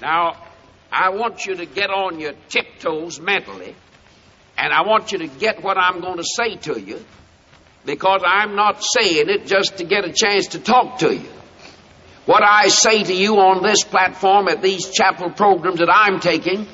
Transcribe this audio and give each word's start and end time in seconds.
Now, 0.00 0.36
I 0.92 1.10
want 1.10 1.46
you 1.46 1.56
to 1.56 1.66
get 1.66 1.90
on 1.90 2.18
your 2.18 2.32
tiptoes 2.48 3.20
mentally, 3.20 3.74
and 4.56 4.72
I 4.72 4.82
want 4.82 5.12
you 5.12 5.18
to 5.18 5.26
get 5.26 5.62
what 5.62 5.76
I'm 5.76 6.00
going 6.00 6.16
to 6.16 6.24
say 6.24 6.56
to 6.56 6.80
you, 6.80 7.04
because 7.84 8.22
I'm 8.24 8.56
not 8.56 8.82
saying 8.82 9.28
it 9.28 9.46
just 9.46 9.78
to 9.78 9.84
get 9.84 10.04
a 10.04 10.12
chance 10.12 10.48
to 10.48 10.60
talk 10.60 10.98
to 10.98 11.14
you. 11.14 11.28
What 12.26 12.42
I 12.42 12.68
say 12.68 13.02
to 13.02 13.14
you 13.14 13.36
on 13.36 13.62
this 13.62 13.84
platform 13.84 14.48
at 14.48 14.60
these 14.60 14.90
chapel 14.90 15.30
programs 15.30 15.78
that 15.78 15.90
I'm 15.90 16.20
taking 16.20 16.66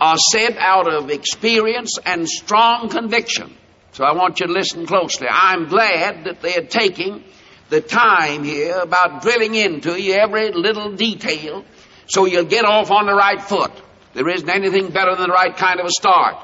are 0.00 0.16
said 0.16 0.56
out 0.56 0.92
of 0.92 1.10
experience 1.10 1.98
and 2.04 2.28
strong 2.28 2.88
conviction. 2.88 3.52
So 3.92 4.04
I 4.04 4.12
want 4.12 4.40
you 4.40 4.46
to 4.46 4.52
listen 4.52 4.86
closely. 4.86 5.28
I'm 5.30 5.68
glad 5.68 6.24
that 6.24 6.40
they're 6.40 6.66
taking 6.66 7.24
the 7.70 7.80
time 7.80 8.44
here 8.44 8.78
about 8.78 9.22
drilling 9.22 9.54
into 9.54 10.00
you 10.00 10.14
every 10.14 10.52
little 10.52 10.92
detail 10.92 11.64
so 12.06 12.26
you'll 12.26 12.44
get 12.44 12.64
off 12.64 12.90
on 12.90 13.06
the 13.06 13.14
right 13.14 13.40
foot. 13.40 13.72
There 14.14 14.28
isn't 14.28 14.48
anything 14.48 14.90
better 14.90 15.14
than 15.16 15.28
the 15.28 15.32
right 15.32 15.56
kind 15.56 15.80
of 15.80 15.86
a 15.86 15.90
start. 15.90 16.36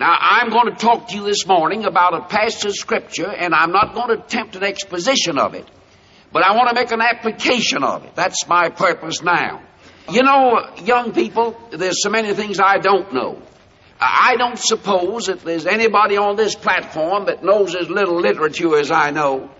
Now, 0.00 0.16
I'm 0.18 0.50
going 0.50 0.74
to 0.74 0.76
talk 0.76 1.08
to 1.08 1.16
you 1.16 1.24
this 1.24 1.46
morning 1.46 1.84
about 1.84 2.14
a 2.14 2.22
passage 2.22 2.64
of 2.64 2.74
Scripture, 2.74 3.30
and 3.30 3.54
I'm 3.54 3.72
not 3.72 3.94
going 3.94 4.08
to 4.08 4.24
attempt 4.24 4.56
an 4.56 4.64
exposition 4.64 5.38
of 5.38 5.54
it, 5.54 5.68
but 6.32 6.42
I 6.42 6.56
want 6.56 6.70
to 6.70 6.74
make 6.74 6.90
an 6.90 7.02
application 7.02 7.84
of 7.84 8.04
it. 8.04 8.14
That's 8.14 8.48
my 8.48 8.70
purpose 8.70 9.22
now. 9.22 9.62
You 10.10 10.22
know, 10.22 10.74
young 10.82 11.12
people, 11.12 11.56
there's 11.70 12.02
so 12.02 12.10
many 12.10 12.34
things 12.34 12.58
I 12.58 12.78
don't 12.78 13.12
know. 13.12 13.40
I 14.00 14.34
don't 14.36 14.58
suppose 14.58 15.26
that 15.26 15.44
there's 15.44 15.66
anybody 15.66 16.16
on 16.16 16.34
this 16.34 16.56
platform 16.56 17.26
that 17.26 17.44
knows 17.44 17.76
as 17.76 17.88
little 17.88 18.20
literature 18.20 18.76
as 18.78 18.90
I 18.90 19.10
know, 19.10 19.50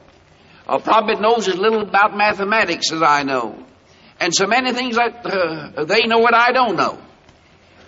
or 0.69 0.81
probably 0.81 1.17
knows 1.17 1.47
as 1.47 1.57
little 1.57 1.83
about 1.83 2.17
mathematics 2.17 2.91
as 2.91 3.03
I 3.03 3.23
know, 3.23 3.62
and 4.23 4.33
so 4.33 4.47
many 4.47 4.73
things 4.73 4.95
that 4.95 5.27
uh, 5.27 5.85
they 5.85 6.07
know 6.07 6.19
what 6.19 6.33
I 6.33 6.53
don't 6.53 6.77
know. 6.77 6.97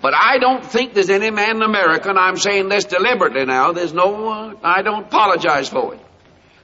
But 0.02 0.14
I 0.14 0.38
don't 0.38 0.64
think 0.64 0.92
there's 0.92 1.08
any 1.08 1.30
man 1.30 1.56
in 1.56 1.62
America, 1.62 2.08
and 2.10 2.18
I'm 2.18 2.36
saying 2.36 2.68
this 2.68 2.84
deliberately 2.86 3.44
now, 3.44 3.70
there's 3.72 3.94
no, 3.94 4.28
uh, 4.28 4.54
I 4.62 4.82
don't 4.82 5.04
apologize 5.04 5.68
for 5.68 5.94
it, 5.94 6.00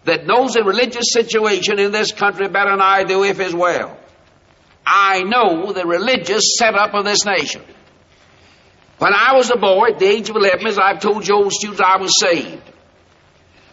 that 0.04 0.26
knows 0.26 0.54
the 0.54 0.64
religious 0.64 1.12
situation 1.12 1.78
in 1.78 1.92
this 1.92 2.10
country 2.10 2.48
better 2.48 2.70
than 2.70 2.80
I 2.80 3.04
do, 3.04 3.22
if 3.22 3.38
as 3.38 3.54
well. 3.54 3.96
I 4.84 5.22
know 5.22 5.72
the 5.72 5.86
religious 5.86 6.56
setup 6.58 6.92
of 6.94 7.04
this 7.04 7.24
nation. 7.24 7.62
When 8.98 9.14
I 9.14 9.34
was 9.36 9.50
a 9.50 9.56
boy, 9.56 9.90
at 9.92 10.00
the 10.00 10.06
age 10.06 10.28
of 10.30 10.36
11, 10.36 10.66
as 10.66 10.78
I've 10.78 11.00
told 11.00 11.28
you 11.28 11.36
old 11.36 11.52
students, 11.52 11.80
I 11.80 11.96
was 11.98 12.12
saved. 12.18 12.62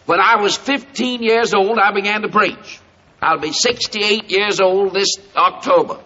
When 0.06 0.20
I 0.20 0.36
was 0.36 0.56
15 0.56 1.24
years 1.24 1.54
old, 1.54 1.76
I 1.78 1.92
began 1.92 2.22
to 2.22 2.28
preach. 2.28 2.80
I'll 3.20 3.40
be 3.40 3.52
68 3.52 4.30
years 4.30 4.60
old 4.60 4.94
this 4.94 5.14
October. 5.34 5.98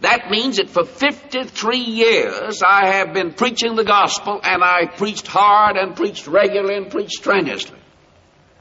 That 0.00 0.30
means 0.30 0.56
that 0.56 0.70
for 0.70 0.84
53 0.84 1.78
years 1.78 2.62
I 2.66 2.86
have 2.94 3.12
been 3.12 3.32
preaching 3.34 3.76
the 3.76 3.84
gospel 3.84 4.40
and 4.42 4.62
I 4.64 4.86
preached 4.86 5.26
hard 5.26 5.76
and 5.76 5.94
preached 5.94 6.26
regularly 6.26 6.76
and 6.76 6.90
preached 6.90 7.12
strenuously. 7.12 7.78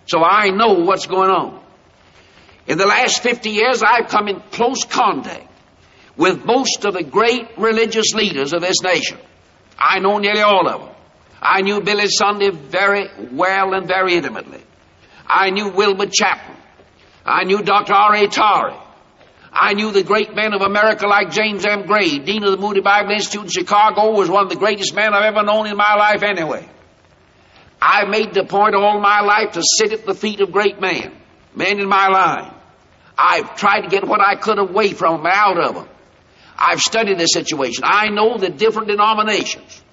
So 0.06 0.22
I 0.23 0.50
know 0.50 0.73
what's 0.80 1.06
going 1.06 1.30
on. 1.30 1.64
In 2.67 2.78
the 2.78 2.86
last 2.86 3.23
50 3.23 3.50
years 3.50 3.84
I've 3.84 4.09
come 4.09 4.28
in 4.28 4.42
close 4.52 4.84
contact 4.84 5.47
with 6.17 6.44
most 6.44 6.84
of 6.84 6.94
the 6.94 7.03
great 7.03 7.58
religious 7.58 8.14
leaders 8.14 8.52
of 8.52 8.62
this 8.62 8.81
nation. 8.81 9.17
I 9.78 10.00
know 10.00 10.17
nearly 10.17 10.42
all 10.42 10.67
of 10.67 10.81
them. 10.81 10.95
I 11.42 11.62
knew 11.62 11.80
Billy 11.80 12.09
Sunday 12.09 12.50
very 12.50 13.08
well 13.31 13.73
and 13.73 13.88
very 13.88 14.16
intimately. 14.16 14.62
I 15.25 15.52
knew 15.52 15.70
Wilbur 15.70 16.08
Chapman. 16.08 16.58
I 17.30 17.44
knew 17.44 17.61
Dr. 17.61 17.94
R.A. 17.94 18.27
Torrey. 18.27 18.75
I 19.53 19.73
knew 19.73 19.91
the 19.91 20.03
great 20.03 20.33
men 20.35 20.53
of 20.53 20.61
America 20.61 21.05
like 21.05 21.31
James 21.31 21.63
M. 21.63 21.85
Gray, 21.85 22.17
Dean 22.17 22.44
of 22.44 22.52
the 22.52 22.58
Moody 22.58 22.81
Bible 22.81 23.11
Institute 23.11 23.44
in 23.44 23.49
Chicago, 23.49 24.11
was 24.11 24.30
one 24.30 24.44
of 24.44 24.49
the 24.49 24.55
greatest 24.55 24.95
men 24.95 25.13
I've 25.13 25.33
ever 25.33 25.44
known 25.44 25.67
in 25.67 25.77
my 25.77 25.95
life 25.95 26.23
anyway. 26.23 26.67
I 27.80 28.05
made 28.05 28.33
the 28.33 28.45
point 28.45 28.73
all 28.73 29.00
my 29.00 29.22
life 29.22 29.53
to 29.53 29.63
sit 29.63 29.94
at 29.94 30.07
the 30.07 30.16
feet 30.16 30.41
of 30.41 30.51
great 30.51 30.81
men, 30.81 31.16
men 31.56 31.79
in 31.79 31.88
my 31.88 32.07
line. 32.07 32.51
I've 33.17 33.56
tried 33.56 33.81
to 33.81 33.90
get 33.90 34.07
what 34.07 34.22
I 34.22 34.35
could 34.35 34.57
away 34.57 34.94
from 34.94 35.17
them, 35.17 35.31
out 35.31 35.59
of 35.59 35.75
them. 35.75 35.90
I've 36.57 36.79
studied 36.79 37.19
the 37.19 37.28
situation. 37.28 37.84
I 37.85 38.09
know 38.09 38.38
the 38.38 38.50
different 38.50 38.88
denominations. 38.88 39.84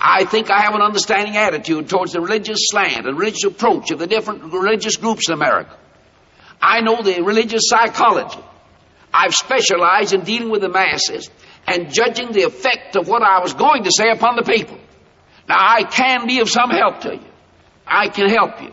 I 0.00 0.24
think 0.24 0.50
I 0.50 0.62
have 0.62 0.74
an 0.74 0.80
understanding 0.80 1.36
attitude 1.36 1.90
towards 1.90 2.12
the 2.12 2.20
religious 2.20 2.68
slant 2.68 3.06
and 3.06 3.18
religious 3.18 3.44
approach 3.44 3.90
of 3.90 3.98
the 3.98 4.06
different 4.06 4.44
religious 4.44 4.96
groups 4.96 5.28
in 5.28 5.34
America. 5.34 5.76
I 6.60 6.80
know 6.80 7.02
the 7.02 7.22
religious 7.22 7.62
psychology. 7.68 8.40
I've 9.12 9.34
specialized 9.34 10.12
in 10.12 10.22
dealing 10.22 10.50
with 10.50 10.60
the 10.60 10.68
masses 10.68 11.30
and 11.66 11.92
judging 11.92 12.32
the 12.32 12.42
effect 12.42 12.96
of 12.96 13.08
what 13.08 13.22
I 13.22 13.40
was 13.40 13.54
going 13.54 13.84
to 13.84 13.92
say 13.92 14.10
upon 14.10 14.36
the 14.36 14.42
people. 14.42 14.78
Now, 15.48 15.56
I 15.58 15.84
can 15.84 16.26
be 16.26 16.40
of 16.40 16.50
some 16.50 16.70
help 16.70 17.00
to 17.00 17.14
you. 17.14 17.30
I 17.86 18.08
can 18.08 18.28
help 18.28 18.60
you. 18.60 18.72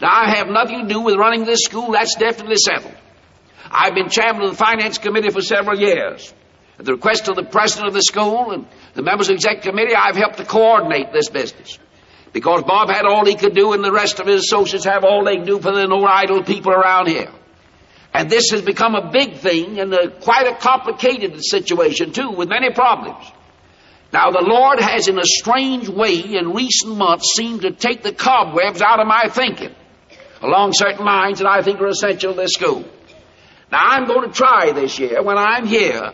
Now, 0.00 0.08
I 0.10 0.36
have 0.36 0.48
nothing 0.48 0.86
to 0.86 0.94
do 0.94 1.00
with 1.00 1.16
running 1.16 1.44
this 1.44 1.60
school. 1.60 1.92
That's 1.92 2.16
definitely 2.16 2.56
settled. 2.56 2.94
I've 3.70 3.94
been 3.94 4.08
chairman 4.08 4.42
of 4.42 4.50
the 4.50 4.56
finance 4.56 4.98
committee 4.98 5.30
for 5.30 5.42
several 5.42 5.78
years. 5.78 6.32
At 6.78 6.84
the 6.84 6.92
request 6.92 7.28
of 7.28 7.36
the 7.36 7.44
president 7.44 7.88
of 7.88 7.94
the 7.94 8.02
school 8.02 8.52
and 8.52 8.66
the 8.94 9.02
members 9.02 9.28
of 9.28 9.32
the 9.32 9.34
executive 9.34 9.70
committee, 9.70 9.94
I've 9.94 10.16
helped 10.16 10.36
to 10.38 10.44
coordinate 10.44 11.12
this 11.12 11.28
business. 11.28 11.78
Because 12.32 12.62
Bob 12.62 12.90
had 12.90 13.04
all 13.04 13.24
he 13.24 13.34
could 13.34 13.54
do 13.54 13.72
and 13.72 13.82
the 13.82 13.92
rest 13.92 14.20
of 14.20 14.26
his 14.26 14.42
associates 14.42 14.84
have 14.84 15.04
all 15.04 15.24
they 15.24 15.36
can 15.36 15.46
do 15.46 15.58
for 15.58 15.72
the 15.72 15.86
no 15.86 16.04
idle 16.04 16.42
people 16.42 16.72
around 16.72 17.08
here. 17.08 17.30
And 18.12 18.30
this 18.30 18.50
has 18.50 18.62
become 18.62 18.94
a 18.94 19.10
big 19.10 19.36
thing 19.36 19.78
and 19.78 19.92
a, 19.92 20.10
quite 20.10 20.46
a 20.46 20.56
complicated 20.56 21.42
situation 21.44 22.12
too, 22.12 22.30
with 22.30 22.48
many 22.48 22.72
problems. 22.72 23.24
Now 24.12 24.30
the 24.30 24.42
Lord 24.42 24.80
has 24.80 25.08
in 25.08 25.18
a 25.18 25.24
strange 25.24 25.88
way 25.88 26.18
in 26.18 26.52
recent 26.52 26.96
months 26.96 27.34
seemed 27.36 27.62
to 27.62 27.70
take 27.70 28.02
the 28.02 28.12
cobwebs 28.12 28.80
out 28.80 29.00
of 29.00 29.06
my 29.06 29.28
thinking 29.28 29.74
along 30.40 30.72
certain 30.72 31.04
lines 31.04 31.38
that 31.38 31.48
I 31.48 31.62
think 31.62 31.80
are 31.80 31.88
essential 31.88 32.32
to 32.32 32.40
this 32.40 32.52
school. 32.52 32.84
Now 33.70 33.80
I'm 33.80 34.06
going 34.06 34.28
to 34.28 34.34
try 34.34 34.72
this 34.72 34.98
year 34.98 35.22
when 35.22 35.36
I'm 35.36 35.66
here 35.66 36.12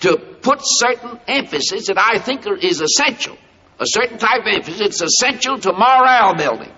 to 0.00 0.16
put 0.16 0.60
certain 0.62 1.18
emphasis 1.26 1.88
that 1.88 1.98
I 1.98 2.18
think 2.18 2.46
is 2.62 2.80
essential, 2.80 3.36
a 3.78 3.86
certain 3.86 4.18
type 4.18 4.42
of 4.42 4.46
emphasis, 4.46 4.80
it's 4.80 5.02
essential 5.02 5.58
to 5.58 5.72
morale 5.72 6.34
building. 6.34 6.72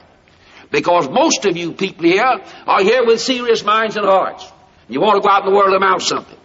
Because 0.71 1.09
most 1.09 1.45
of 1.45 1.57
you 1.57 1.73
people 1.73 2.05
here 2.05 2.41
are 2.67 2.83
here 2.83 3.07
with 3.07 3.21
serious 3.21 3.65
minds 3.65 3.97
and 3.97 4.07
hearts. 4.07 4.51
You 4.89 5.01
want 5.01 5.23
to 5.23 5.27
go 5.27 5.33
out 5.33 5.45
in 5.45 5.51
the 5.53 5.56
world 5.56 5.73
and 5.73 5.83
amount 5.83 6.03
something. 6.03 6.39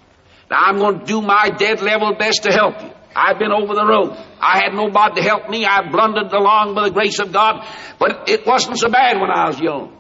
Now 0.50 0.60
I'm 0.62 0.78
going 0.78 1.00
to 1.00 1.06
do 1.06 1.22
my 1.22 1.50
dead 1.50 1.82
level 1.82 2.14
best 2.16 2.44
to 2.44 2.52
help 2.52 2.82
you. 2.82 2.92
I've 3.16 3.40
been 3.40 3.52
over 3.52 3.74
the 3.74 3.86
road. 3.86 4.18
I 4.40 4.60
had 4.64 4.74
nobody 4.74 5.22
to 5.22 5.28
help 5.28 5.50
me. 5.50 5.66
I 5.66 5.90
blundered 5.90 6.32
along 6.32 6.76
by 6.76 6.84
the 6.88 6.92
grace 6.92 7.20
of 7.20 7.32
God, 7.32 7.68
but 8.00 8.30
it 8.30 8.46
wasn't 8.46 8.80
so 8.80 8.90
bad 8.90 9.20
when 9.20 9.30
I 9.30 9.48
was 9.48 9.60
young. 9.60 9.98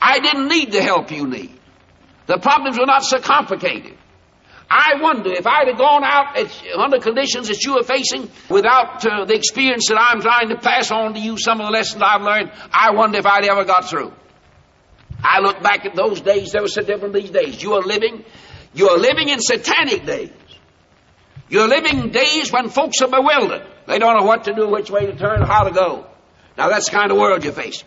I 0.00 0.20
didn't 0.20 0.48
need 0.48 0.72
the 0.72 0.82
help 0.82 1.10
you 1.10 1.26
need. 1.26 1.52
The 2.26 2.38
problems 2.38 2.78
were 2.78 2.86
not 2.86 3.04
so 3.04 3.18
complicated. 3.18 3.96
I 4.68 5.00
wonder 5.00 5.32
if 5.32 5.46
I'd 5.46 5.68
have 5.68 5.78
gone 5.78 6.02
out 6.02 6.36
at, 6.36 6.50
under 6.76 6.98
conditions 6.98 7.48
that 7.48 7.62
you 7.62 7.78
are 7.78 7.84
facing 7.84 8.28
without 8.50 9.06
uh, 9.06 9.24
the 9.24 9.34
experience 9.34 9.88
that 9.88 9.98
I'm 9.98 10.20
trying 10.20 10.48
to 10.48 10.56
pass 10.56 10.90
on 10.90 11.14
to 11.14 11.20
you, 11.20 11.38
some 11.38 11.60
of 11.60 11.66
the 11.66 11.70
lessons 11.70 12.02
I've 12.04 12.22
learned, 12.22 12.50
I 12.72 12.90
wonder 12.90 13.18
if 13.18 13.26
I'd 13.26 13.44
ever 13.44 13.64
got 13.64 13.88
through. 13.88 14.12
I 15.22 15.40
look 15.40 15.62
back 15.62 15.86
at 15.86 15.94
those 15.94 16.20
days, 16.20 16.52
they 16.52 16.60
were 16.60 16.68
so 16.68 16.82
different 16.82 17.14
these 17.14 17.30
days. 17.30 17.62
You 17.62 17.74
are 17.74 17.82
living, 17.82 18.24
you 18.74 18.88
are 18.88 18.98
living 18.98 19.28
in 19.28 19.40
satanic 19.40 20.04
days. 20.04 20.30
You're 21.48 21.68
living 21.68 22.10
days 22.10 22.50
when 22.52 22.68
folks 22.70 23.00
are 23.02 23.08
bewildered. 23.08 23.66
They 23.86 24.00
don't 24.00 24.18
know 24.18 24.26
what 24.26 24.44
to 24.44 24.54
do, 24.54 24.68
which 24.68 24.90
way 24.90 25.06
to 25.06 25.16
turn, 25.16 25.42
how 25.42 25.62
to 25.62 25.70
go. 25.70 26.06
Now 26.58 26.68
that's 26.70 26.90
the 26.90 26.96
kind 26.96 27.12
of 27.12 27.18
world 27.18 27.44
you're 27.44 27.52
facing. 27.52 27.86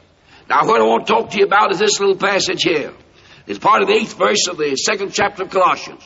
Now 0.49 0.65
what 0.65 0.79
I 0.79 0.85
want 0.85 1.07
to 1.07 1.13
talk 1.13 1.31
to 1.31 1.37
you 1.37 1.45
about 1.45 1.71
is 1.71 1.79
this 1.79 1.99
little 1.99 2.15
passage 2.15 2.63
here. 2.63 2.93
It's 3.47 3.59
part 3.59 3.81
of 3.81 3.89
the 3.89 3.95
eighth 3.95 4.17
verse 4.17 4.47
of 4.47 4.57
the 4.57 4.75
second 4.77 5.11
chapter 5.11 5.43
of 5.43 5.49
Colossians. 5.49 6.03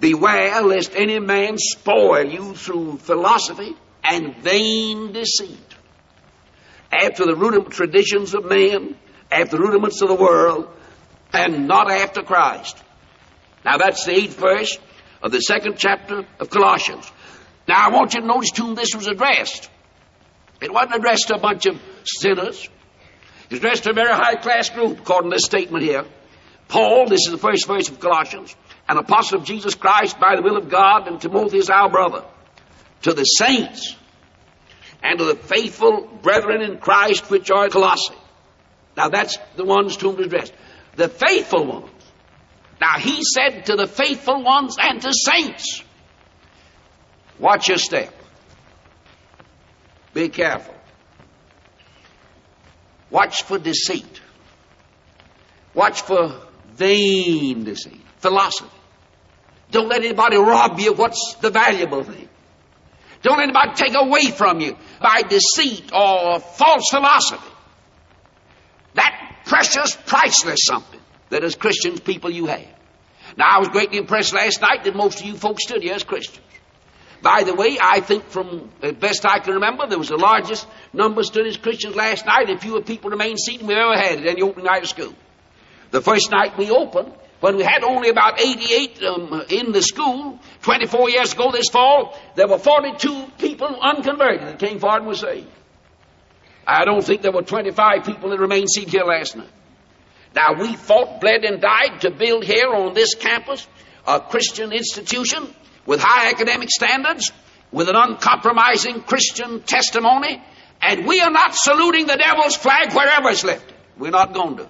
Beware 0.00 0.62
lest 0.62 0.94
any 0.96 1.18
man 1.18 1.56
spoil 1.58 2.24
you 2.24 2.54
through 2.54 2.98
philosophy 2.98 3.76
and 4.02 4.36
vain 4.38 5.12
deceit. 5.12 5.58
After 6.92 7.24
the 7.24 7.36
rudiment 7.36 7.72
traditions 7.72 8.34
of 8.34 8.44
men, 8.44 8.96
after 9.30 9.56
the 9.56 9.62
rudiments 9.62 10.02
of 10.02 10.08
the 10.08 10.14
world, 10.14 10.68
and 11.32 11.66
not 11.66 11.90
after 11.90 12.22
Christ. 12.22 12.76
Now 13.64 13.78
that's 13.78 14.04
the 14.04 14.12
eighth 14.12 14.38
verse 14.38 14.78
of 15.22 15.32
the 15.32 15.40
second 15.40 15.76
chapter 15.78 16.26
of 16.38 16.50
Colossians. 16.50 17.10
Now 17.68 17.88
I 17.88 17.90
want 17.90 18.14
you 18.14 18.20
to 18.20 18.26
notice 18.26 18.50
to 18.52 18.62
whom 18.62 18.74
this 18.74 18.94
was 18.94 19.06
addressed. 19.06 19.70
It 20.60 20.72
wasn't 20.72 20.96
addressed 20.96 21.28
to 21.28 21.36
a 21.36 21.40
bunch 21.40 21.66
of 21.66 21.80
sinners. 22.04 22.68
It 23.44 23.50
was 23.50 23.58
addressed 23.58 23.84
to 23.84 23.90
a 23.90 23.94
very 23.94 24.12
high 24.12 24.36
class 24.36 24.70
group, 24.70 25.00
according 25.00 25.30
to 25.30 25.36
this 25.36 25.44
statement 25.44 25.84
here. 25.84 26.04
Paul, 26.68 27.06
this 27.08 27.26
is 27.26 27.32
the 27.32 27.38
first 27.38 27.66
verse 27.66 27.88
of 27.88 28.00
Colossians, 28.00 28.54
an 28.88 28.98
apostle 28.98 29.38
of 29.38 29.44
Jesus 29.44 29.74
Christ 29.74 30.18
by 30.18 30.36
the 30.36 30.42
will 30.42 30.56
of 30.56 30.68
God, 30.68 31.08
and 31.08 31.20
Timotheus 31.20 31.70
our 31.70 31.88
brother. 31.88 32.24
To 33.02 33.14
the 33.14 33.24
saints 33.24 33.96
and 35.02 35.18
to 35.18 35.24
the 35.24 35.34
faithful 35.34 36.06
brethren 36.22 36.62
in 36.62 36.78
Christ 36.78 37.30
which 37.30 37.50
are 37.50 37.64
at 37.64 37.72
Colossae. 37.72 38.14
Now 38.96 39.08
that's 39.08 39.38
the 39.56 39.64
ones 39.64 39.96
to 39.96 40.10
whom 40.10 40.20
it 40.20 40.26
addressed. 40.26 40.52
The 40.96 41.08
faithful 41.08 41.66
ones. 41.66 41.90
Now 42.80 42.98
he 42.98 43.22
said 43.24 43.66
to 43.66 43.76
the 43.76 43.86
faithful 43.86 44.42
ones 44.42 44.76
and 44.78 45.00
to 45.02 45.12
saints. 45.12 45.82
Watch 47.38 47.68
your 47.68 47.78
step. 47.78 48.14
Be 50.14 50.28
careful. 50.28 50.74
Watch 53.10 53.42
for 53.42 53.58
deceit. 53.58 54.20
Watch 55.74 56.02
for 56.02 56.40
vain 56.74 57.64
deceit. 57.64 58.01
Philosophy. 58.22 58.70
Don't 59.70 59.88
let 59.88 60.04
anybody 60.04 60.36
rob 60.36 60.78
you 60.78 60.92
of 60.92 60.98
what's 60.98 61.34
the 61.40 61.50
valuable 61.50 62.04
thing. 62.04 62.28
Don't 63.22 63.38
let 63.38 63.44
anybody 63.44 63.72
take 63.74 63.94
away 63.94 64.30
from 64.30 64.60
you 64.60 64.76
by 65.00 65.22
deceit 65.22 65.90
or 65.92 66.40
false 66.40 66.88
philosophy. 66.90 67.50
That 68.94 69.42
precious, 69.44 69.96
priceless 70.06 70.60
something 70.64 71.00
that 71.30 71.44
as 71.44 71.54
Christians 71.54 72.00
people 72.00 72.30
you 72.30 72.46
have. 72.46 72.66
Now 73.36 73.56
I 73.56 73.58
was 73.58 73.68
greatly 73.68 73.98
impressed 73.98 74.34
last 74.34 74.60
night 74.60 74.84
that 74.84 74.94
most 74.94 75.20
of 75.20 75.26
you 75.26 75.36
folks 75.36 75.64
stood 75.64 75.82
here 75.82 75.94
as 75.94 76.04
Christians. 76.04 76.46
By 77.22 77.44
the 77.44 77.54
way, 77.54 77.78
I 77.80 78.00
think 78.00 78.24
from 78.28 78.70
the 78.80 78.92
best 78.92 79.24
I 79.24 79.38
can 79.38 79.54
remember, 79.54 79.86
there 79.86 79.98
was 79.98 80.08
the 80.08 80.16
largest 80.16 80.66
number 80.92 81.22
stood 81.22 81.46
as 81.46 81.56
Christians 81.56 81.94
last 81.94 82.26
night 82.26 82.50
and 82.50 82.60
fewer 82.60 82.82
people 82.82 83.10
remained 83.10 83.38
seated 83.38 83.60
than 83.60 83.68
we've 83.68 83.76
ever 83.76 83.96
had 83.96 84.18
at 84.18 84.26
any 84.26 84.42
opening 84.42 84.66
night 84.66 84.82
of 84.82 84.88
school. 84.88 85.14
The 85.92 86.00
first 86.00 86.32
night 86.32 86.58
we 86.58 86.70
opened, 86.70 87.12
when 87.42 87.56
we 87.56 87.64
had 87.64 87.82
only 87.82 88.08
about 88.08 88.40
88 88.40 89.02
um, 89.02 89.44
in 89.48 89.72
the 89.72 89.82
school, 89.82 90.38
24 90.62 91.10
years 91.10 91.32
ago 91.32 91.50
this 91.50 91.68
fall, 91.68 92.16
there 92.36 92.46
were 92.46 92.56
42 92.56 93.32
people 93.36 93.66
unconverted 93.66 94.42
that 94.42 94.60
came 94.60 94.78
forward 94.78 94.98
and 94.98 95.06
were 95.08 95.16
saved. 95.16 95.48
I 96.64 96.84
don't 96.84 97.02
think 97.02 97.20
there 97.20 97.32
were 97.32 97.42
25 97.42 98.06
people 98.06 98.30
that 98.30 98.38
remained 98.38 98.70
seated 98.70 98.90
here 98.90 99.02
last 99.02 99.34
night. 99.34 99.50
Now, 100.36 100.52
we 100.52 100.76
fought, 100.76 101.20
bled, 101.20 101.44
and 101.44 101.60
died 101.60 102.02
to 102.02 102.12
build 102.12 102.44
here 102.44 102.72
on 102.72 102.94
this 102.94 103.16
campus 103.16 103.66
a 104.06 104.20
Christian 104.20 104.70
institution 104.70 105.52
with 105.84 106.00
high 106.00 106.30
academic 106.30 106.70
standards, 106.70 107.32
with 107.72 107.88
an 107.88 107.96
uncompromising 107.96 109.00
Christian 109.00 109.62
testimony, 109.62 110.40
and 110.80 111.08
we 111.08 111.20
are 111.20 111.32
not 111.32 111.56
saluting 111.56 112.06
the 112.06 112.16
devil's 112.16 112.54
flag 112.54 112.92
wherever 112.94 113.30
it's 113.30 113.42
lifted. 113.42 113.74
We're 113.98 114.12
not 114.12 114.32
going 114.32 114.58
to. 114.58 114.68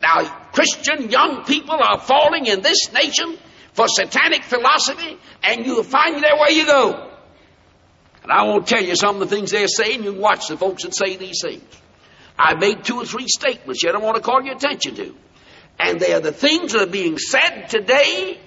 Now, 0.00 0.43
Christian 0.54 1.10
young 1.10 1.44
people 1.44 1.74
are 1.74 2.00
falling 2.00 2.46
in 2.46 2.62
this 2.62 2.92
nation 2.92 3.36
for 3.72 3.88
satanic 3.88 4.44
philosophy, 4.44 5.18
and 5.42 5.66
you'll 5.66 5.82
find 5.82 6.22
their 6.22 6.36
way 6.36 6.54
you 6.54 6.64
go. 6.64 7.10
And 8.22 8.32
I 8.32 8.44
won't 8.44 8.66
tell 8.66 8.82
you 8.82 8.94
some 8.94 9.20
of 9.20 9.28
the 9.28 9.34
things 9.34 9.50
they're 9.50 9.66
saying. 9.66 10.04
You 10.04 10.14
watch 10.14 10.46
the 10.48 10.56
folks 10.56 10.84
that 10.84 10.96
say 10.96 11.16
these 11.16 11.40
things. 11.42 11.62
I 12.38 12.54
made 12.54 12.84
two 12.84 12.96
or 12.96 13.04
three 13.04 13.26
statements 13.28 13.82
yet 13.84 13.94
I 13.94 13.98
want 13.98 14.16
to 14.16 14.22
call 14.22 14.42
your 14.42 14.54
attention 14.54 14.94
to. 14.94 15.14
And 15.78 16.00
they 16.00 16.12
are 16.12 16.20
the 16.20 16.32
things 16.32 16.72
that 16.72 16.82
are 16.82 16.86
being 16.90 17.18
said 17.18 17.66
today 17.68 18.38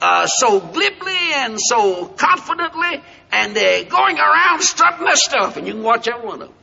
uh, 0.00 0.26
so 0.26 0.60
glibly 0.60 1.32
and 1.34 1.58
so 1.60 2.06
confidently, 2.06 3.02
and 3.32 3.56
they're 3.56 3.84
going 3.84 4.18
around 4.18 4.62
strutting 4.62 5.04
their 5.04 5.16
stuff, 5.16 5.56
and 5.56 5.66
you 5.66 5.72
can 5.72 5.82
watch 5.82 6.06
every 6.06 6.24
one 6.24 6.42
of 6.42 6.48
them. 6.48 6.56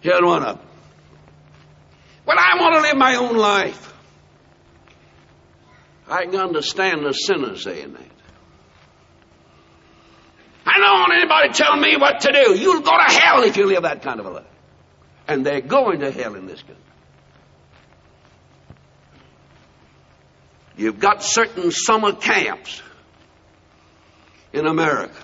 Here's 0.00 0.22
one 0.22 0.44
of 0.44 0.58
them. 0.58 0.66
Well, 2.26 2.36
I 2.38 2.60
want 2.60 2.74
to 2.74 2.80
live 2.80 2.96
my 2.96 3.14
own 3.14 3.36
life. 3.36 3.94
I 6.08 6.24
can 6.24 6.36
understand 6.36 7.04
the 7.04 7.12
sinner 7.12 7.56
saying 7.56 7.92
that. 7.92 8.02
I 10.66 10.78
don't 10.78 10.98
want 10.98 11.12
anybody 11.14 11.48
telling 11.52 11.80
me 11.80 11.96
what 11.96 12.20
to 12.20 12.32
do. 12.32 12.58
You'll 12.58 12.82
go 12.82 12.90
to 12.90 13.12
hell 13.12 13.44
if 13.44 13.56
you 13.56 13.66
live 13.66 13.82
that 13.82 14.02
kind 14.02 14.18
of 14.18 14.26
a 14.26 14.30
life. 14.30 14.44
And 15.28 15.46
they're 15.46 15.60
going 15.60 16.00
to 16.00 16.10
hell 16.10 16.34
in 16.34 16.46
this 16.46 16.60
country. 16.60 16.82
You've 20.76 20.98
got 20.98 21.22
certain 21.22 21.70
summer 21.70 22.12
camps 22.12 22.82
in 24.52 24.66
America 24.66 25.14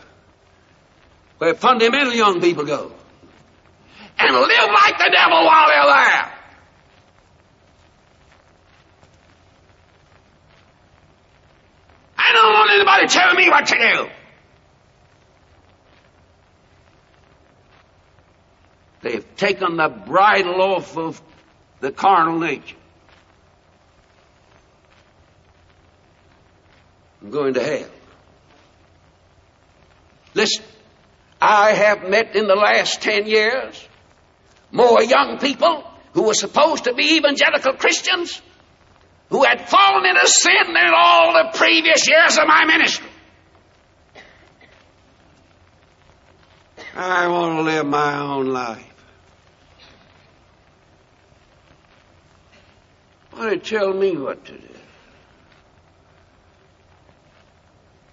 where 1.39 1.55
fundamental 1.55 2.15
young 2.15 2.41
people 2.41 2.65
go 2.65 2.93
and 4.19 4.35
live 4.35 4.69
like 4.85 4.99
the 4.99 5.11
devil 5.13 5.45
while 5.45 5.67
they're 5.67 5.95
there. 5.95 6.33
I 12.17 12.92
don't 13.07 13.27
want 13.27 13.39
me 13.39 13.49
what 13.49 13.67
to 13.67 13.79
do. 13.79 14.09
They've 19.03 19.37
taken 19.37 19.77
the 19.77 19.89
bridle 19.89 20.63
off 20.63 20.97
of 20.97 21.21
the 21.81 21.91
carnal 21.91 22.39
nature. 22.39 22.77
I'm 27.21 27.31
going 27.31 27.55
to 27.55 27.63
hell. 27.63 27.91
Listen, 30.35 30.65
I 31.41 31.73
have 31.73 32.09
met 32.09 32.37
in 32.37 32.47
the 32.47 32.55
last 32.55 33.03
ten 33.03 33.27
years 33.27 33.89
more 34.71 35.03
young 35.03 35.39
people 35.39 35.85
who 36.15 36.23
were 36.23 36.35
supposed 36.35 36.85
to 36.85 36.95
be 36.95 37.17
evangelical 37.17 37.75
Christians 37.75 38.41
who 39.33 39.45
had 39.45 39.67
fallen 39.67 40.05
into 40.05 40.27
sin 40.27 40.69
in 40.69 40.93
all 40.95 41.33
the 41.33 41.57
previous 41.57 42.07
years 42.07 42.37
of 42.39 42.47
my 42.47 42.67
ministry. 42.67 43.09
I 46.95 47.27
want 47.29 47.57
to 47.57 47.63
live 47.63 47.87
my 47.87 48.19
own 48.19 48.49
life. 48.49 48.87
Why 53.31 53.49
don't 53.49 53.65
tell 53.65 53.95
me 53.95 54.19
what 54.19 54.45
to 54.45 54.53
do? 54.53 54.69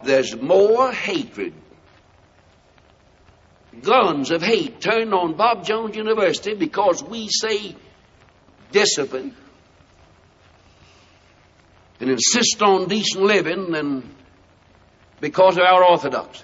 There's 0.01 0.33
more 0.37 0.89
hatred, 0.89 1.53
guns 3.81 4.31
of 4.31 4.41
hate 4.41 4.79
turned 4.79 5.13
on 5.13 5.33
Bob 5.35 5.65
Jones 5.65 5.97
University 5.97 6.55
because 6.55 7.03
we 7.03 7.27
say 7.27 7.75
discipline 8.71 9.35
and 11.99 12.09
insist 12.09 12.61
on 12.61 12.87
decent 12.87 13.23
living 13.23 13.71
than 13.71 14.15
because 15.19 15.57
of 15.57 15.63
our 15.63 15.83
orthodoxy. 15.83 16.43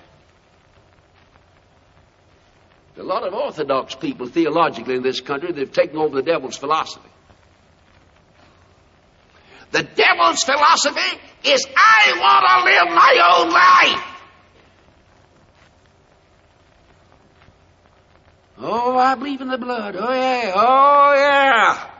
a 2.97 3.03
lot 3.03 3.23
of 3.23 3.33
orthodox 3.33 3.93
people 3.95 4.27
theologically 4.27 4.95
in 4.95 5.03
this 5.03 5.19
country 5.19 5.51
that 5.51 5.59
have 5.59 5.71
taken 5.71 5.97
over 5.97 6.15
the 6.15 6.21
devil's 6.21 6.57
philosophy. 6.57 7.09
The 9.71 9.83
devil's 9.83 10.41
philosophy 10.43 11.19
is 11.43 11.65
I 11.75 12.13
want 12.17 12.45
to 12.47 12.63
live 12.63 12.95
my 12.95 13.13
own 13.35 13.49
life. 13.51 14.11
Oh, 18.57 18.97
I 18.97 19.15
believe 19.15 19.41
in 19.41 19.49
the 19.49 19.57
blood. 19.57 19.97
Oh, 19.97 20.13
yeah. 20.13 20.53
Oh, 20.55 21.13
yeah. 21.13 21.94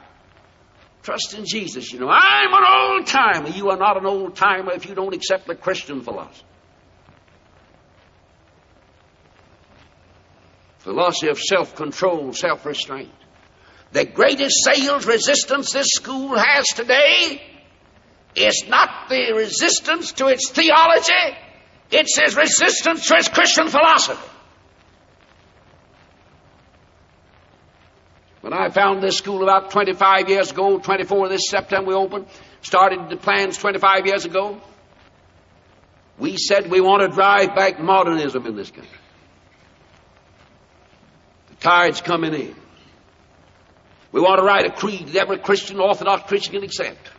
Trust 1.06 1.36
in 1.36 1.46
Jesus. 1.46 1.94
You 1.94 2.00
know, 2.00 2.10
I'm 2.10 2.52
an 2.52 2.64
old 2.68 3.06
timer. 3.06 3.50
You 3.50 3.70
are 3.70 3.78
not 3.78 3.96
an 3.96 4.08
old 4.08 4.36
timer 4.36 4.74
if 4.74 4.90
you 4.90 4.96
don't 4.96 5.14
accept 5.14 5.46
the 5.46 5.54
Christian 5.54 6.02
philosophy. 6.02 6.44
Philosophy 10.80 11.28
of 11.28 11.38
self 11.38 11.76
control, 11.76 12.34
self 12.34 12.66
restraint. 12.66 13.12
The 13.92 14.06
greatest 14.06 14.56
sales 14.64 15.06
resistance 15.06 15.74
this 15.74 15.90
school 15.90 16.36
has 16.36 16.66
today 16.76 17.40
is 18.36 18.66
not 18.68 19.08
the 19.08 19.34
resistance 19.36 20.12
to 20.14 20.26
its 20.26 20.50
theology, 20.50 21.38
it's 21.92 22.18
its 22.18 22.36
resistance 22.36 23.08
to 23.08 23.16
its 23.16 23.30
Christian 23.30 23.68
philosophy. 23.70 24.35
When 28.46 28.54
I 28.54 28.70
found 28.70 29.02
this 29.02 29.18
school 29.18 29.42
about 29.42 29.72
25 29.72 30.30
years 30.30 30.52
ago, 30.52 30.78
24 30.78 31.30
this 31.30 31.50
September 31.50 31.90
we 31.90 31.96
opened, 31.96 32.28
started 32.62 33.10
the 33.10 33.18
plans 33.18 33.58
25 33.58 34.06
years 34.06 34.26
ago, 34.26 34.62
we 36.20 36.38
said 36.38 36.70
we 36.70 36.80
want 36.80 37.02
to 37.02 37.08
drive 37.08 37.56
back 37.56 37.80
modernism 37.80 38.46
in 38.46 38.56
this 38.56 38.70
country. 38.70 39.00
The 41.50 41.56
tide's 41.56 42.02
coming 42.02 42.36
in. 42.36 42.56
We 44.12 44.22
want 44.22 44.38
to 44.38 44.46
write 44.46 44.68
a 44.68 44.72
creed 44.72 45.08
that 45.08 45.24
every 45.24 45.40
Christian, 45.40 45.80
Orthodox 45.80 46.28
Christian 46.28 46.54
can 46.54 46.64
accept. 46.64 47.10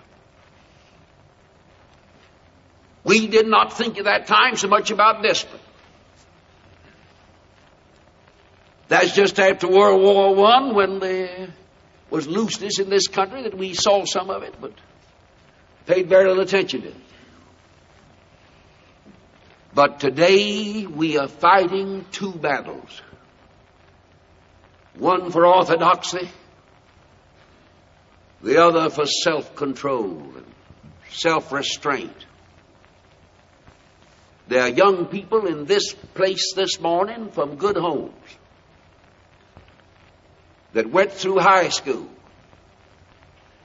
We 3.03 3.27
did 3.27 3.49
not 3.49 3.73
think 3.73 3.99
at 3.99 4.05
that 4.05 4.29
time 4.29 4.55
so 4.55 4.69
much 4.69 4.93
about 4.93 5.25
discipline. 5.25 5.61
That's 8.89 9.13
just 9.15 9.39
after 9.41 9.69
World 9.69 10.01
War 10.01 10.35
One 10.35 10.75
when 10.75 11.01
there 11.01 11.49
was 12.09 12.29
looseness 12.29 12.79
in 12.79 12.89
this 12.89 13.09
country 13.09 13.43
that 13.43 13.57
we 13.57 13.75
saw 13.75 14.05
some 14.05 14.31
of 14.31 14.43
it, 14.43 14.55
but 14.61 14.73
paid 15.87 16.09
very 16.09 16.29
little 16.29 16.43
attention 16.43 16.83
to 16.83 16.89
it. 16.89 16.95
But 19.75 20.01
today 20.01 20.87
we 20.87 21.19
are 21.19 21.29
fighting 21.29 22.07
two 22.13 22.33
battles. 22.33 23.03
One 24.97 25.31
for 25.31 25.47
orthodoxy, 25.47 26.31
the 28.43 28.63
other 28.63 28.89
for 28.89 29.05
self 29.05 29.55
control 29.57 30.23
and 30.37 30.47
self 31.11 31.53
restraint. 31.53 32.17
There 34.49 34.63
are 34.63 34.69
young 34.69 35.07
people 35.07 35.47
in 35.47 35.65
this 35.65 35.93
place 36.15 36.55
this 36.55 36.79
morning 36.81 37.33
from 37.33 37.57
good 37.57 37.77
homes 37.77 38.15
that 40.77 40.91
went 40.91 41.11
through 41.11 41.39
high 41.39 41.71
school 41.71 42.07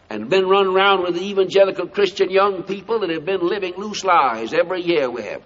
and 0.09 0.29
been 0.29 0.47
run 0.47 0.67
around 0.67 1.03
with 1.03 1.17
evangelical 1.17 1.85
Christian 1.87 2.29
young 2.29 2.63
people 2.63 3.01
that 3.01 3.09
have 3.09 3.25
been 3.25 3.45
living 3.45 3.73
loose 3.75 4.05
lives 4.05 4.53
every 4.53 4.81
year 4.81 5.09
we 5.09 5.21
have. 5.23 5.41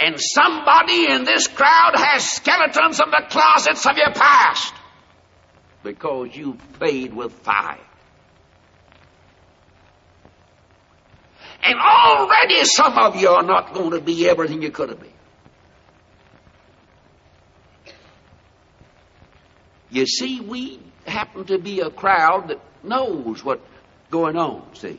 And 0.00 0.16
somebody 0.18 1.08
in 1.08 1.22
this 1.22 1.46
crowd 1.46 1.92
has 1.94 2.28
skeletons 2.32 3.00
of 3.00 3.06
the 3.12 3.22
closets 3.30 3.86
of 3.86 3.96
your 3.96 4.12
past 4.12 4.74
because 5.84 6.34
you 6.34 6.58
played 6.80 7.14
with 7.14 7.32
fire. 7.32 7.78
And 11.62 11.78
already 11.78 12.64
some 12.64 12.98
of 12.98 13.14
you 13.14 13.28
are 13.28 13.44
not 13.44 13.72
going 13.72 13.92
to 13.92 14.00
be 14.00 14.28
everything 14.28 14.62
you 14.62 14.72
could 14.72 14.88
have 14.88 15.00
been. 15.00 15.10
You 19.94 20.06
see, 20.06 20.40
we 20.40 20.80
happen 21.06 21.44
to 21.44 21.58
be 21.58 21.78
a 21.78 21.88
crowd 21.88 22.48
that 22.48 22.58
knows 22.82 23.44
what's 23.44 23.62
going 24.10 24.36
on, 24.36 24.74
see. 24.74 24.98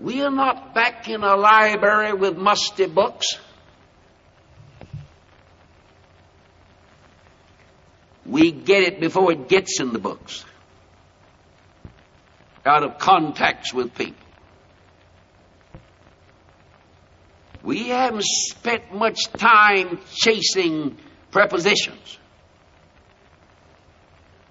We 0.00 0.22
are 0.22 0.30
not 0.30 0.74
back 0.74 1.06
in 1.06 1.22
a 1.22 1.36
library 1.36 2.14
with 2.14 2.38
musty 2.38 2.86
books. 2.86 3.26
We 8.24 8.52
get 8.52 8.84
it 8.84 9.00
before 9.00 9.32
it 9.32 9.50
gets 9.50 9.78
in 9.78 9.92
the 9.92 9.98
books. 9.98 10.42
Out 12.64 12.82
of 12.82 12.98
contacts 12.98 13.74
with 13.74 13.94
people. 13.94 14.26
We 17.62 17.88
haven't 17.88 18.24
spent 18.24 18.94
much 18.94 19.24
time 19.34 20.00
chasing 20.14 20.96
prepositions. 21.30 22.18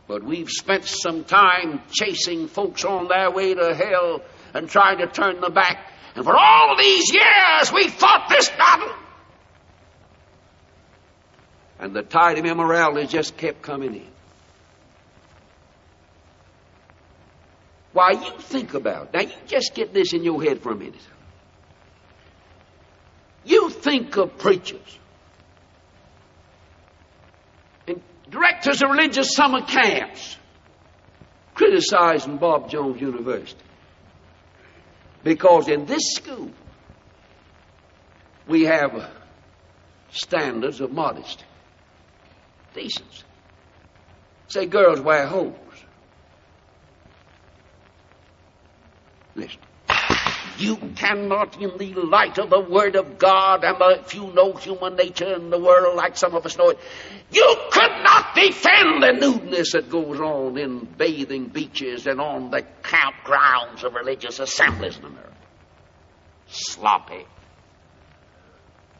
But 0.07 0.23
we've 0.23 0.49
spent 0.49 0.85
some 0.85 1.23
time 1.23 1.81
chasing 1.91 2.47
folks 2.47 2.85
on 2.85 3.07
their 3.07 3.31
way 3.31 3.53
to 3.53 3.73
hell 3.73 4.21
and 4.53 4.69
trying 4.69 4.99
to 4.99 5.07
turn 5.07 5.41
them 5.41 5.53
back. 5.53 5.91
And 6.15 6.23
for 6.23 6.35
all 6.35 6.75
these 6.77 7.11
years, 7.11 7.73
we 7.73 7.89
fought 7.89 8.27
this 8.29 8.49
battle. 8.49 8.93
And 11.79 11.93
the 11.93 12.03
tide 12.03 12.37
of 12.37 12.45
immorality 12.45 13.07
just 13.07 13.35
kept 13.35 13.61
coming 13.61 13.95
in. 13.95 14.07
Why, 17.91 18.11
you 18.11 18.39
think 18.39 18.73
about 18.73 19.07
it. 19.07 19.13
Now, 19.13 19.21
you 19.21 19.31
just 19.47 19.73
get 19.73 19.93
this 19.93 20.13
in 20.13 20.23
your 20.23 20.41
head 20.43 20.61
for 20.61 20.71
a 20.71 20.75
minute. 20.75 20.95
You 23.45 23.69
think 23.69 24.17
of 24.17 24.37
preachers 24.37 24.99
and 27.87 28.01
directors 28.35 28.83
of 28.83 28.89
religious 28.89 29.33
summer 29.33 29.61
camps 29.61 30.37
criticizing 31.53 32.37
Bob 32.37 32.69
Jones 32.69 32.99
University. 32.99 33.61
Because 35.23 35.69
in 35.69 35.85
this 35.85 36.13
school, 36.15 36.51
we 38.47 38.63
have 38.63 39.09
standards 40.11 40.81
of 40.81 40.91
modesty, 40.91 41.45
decency. 42.73 43.23
Say 44.49 44.65
girls 44.67 44.99
wear 44.99 45.25
hose. 45.25 45.53
Listen. 49.35 49.59
You 50.57 50.77
cannot, 50.95 51.61
in 51.61 51.77
the 51.77 51.93
light 52.01 52.37
of 52.37 52.49
the 52.49 52.61
Word 52.61 52.95
of 52.95 53.17
God, 53.17 53.63
and 53.63 53.75
if 53.99 54.15
you 54.15 54.31
know 54.33 54.53
human 54.53 54.95
nature 54.95 55.35
in 55.35 55.49
the 55.49 55.59
world 55.59 55.95
like 55.97 56.15
some 56.15 56.33
of 56.33 56.45
us 56.45 56.57
know 56.57 56.69
it, 56.69 56.79
you 57.31 57.55
could 57.71 58.03
not 58.03 58.35
defend 58.35 59.03
the 59.03 59.13
nudeness 59.19 59.73
that 59.73 59.89
goes 59.89 60.19
on 60.19 60.57
in 60.57 60.85
bathing 60.97 61.47
beaches 61.47 62.07
and 62.07 62.21
on 62.21 62.51
the 62.51 62.63
campgrounds 62.83 63.83
of 63.83 63.93
religious 63.93 64.39
assemblies 64.39 64.97
in 64.97 65.05
America. 65.05 65.33
Sloppy, 66.47 67.25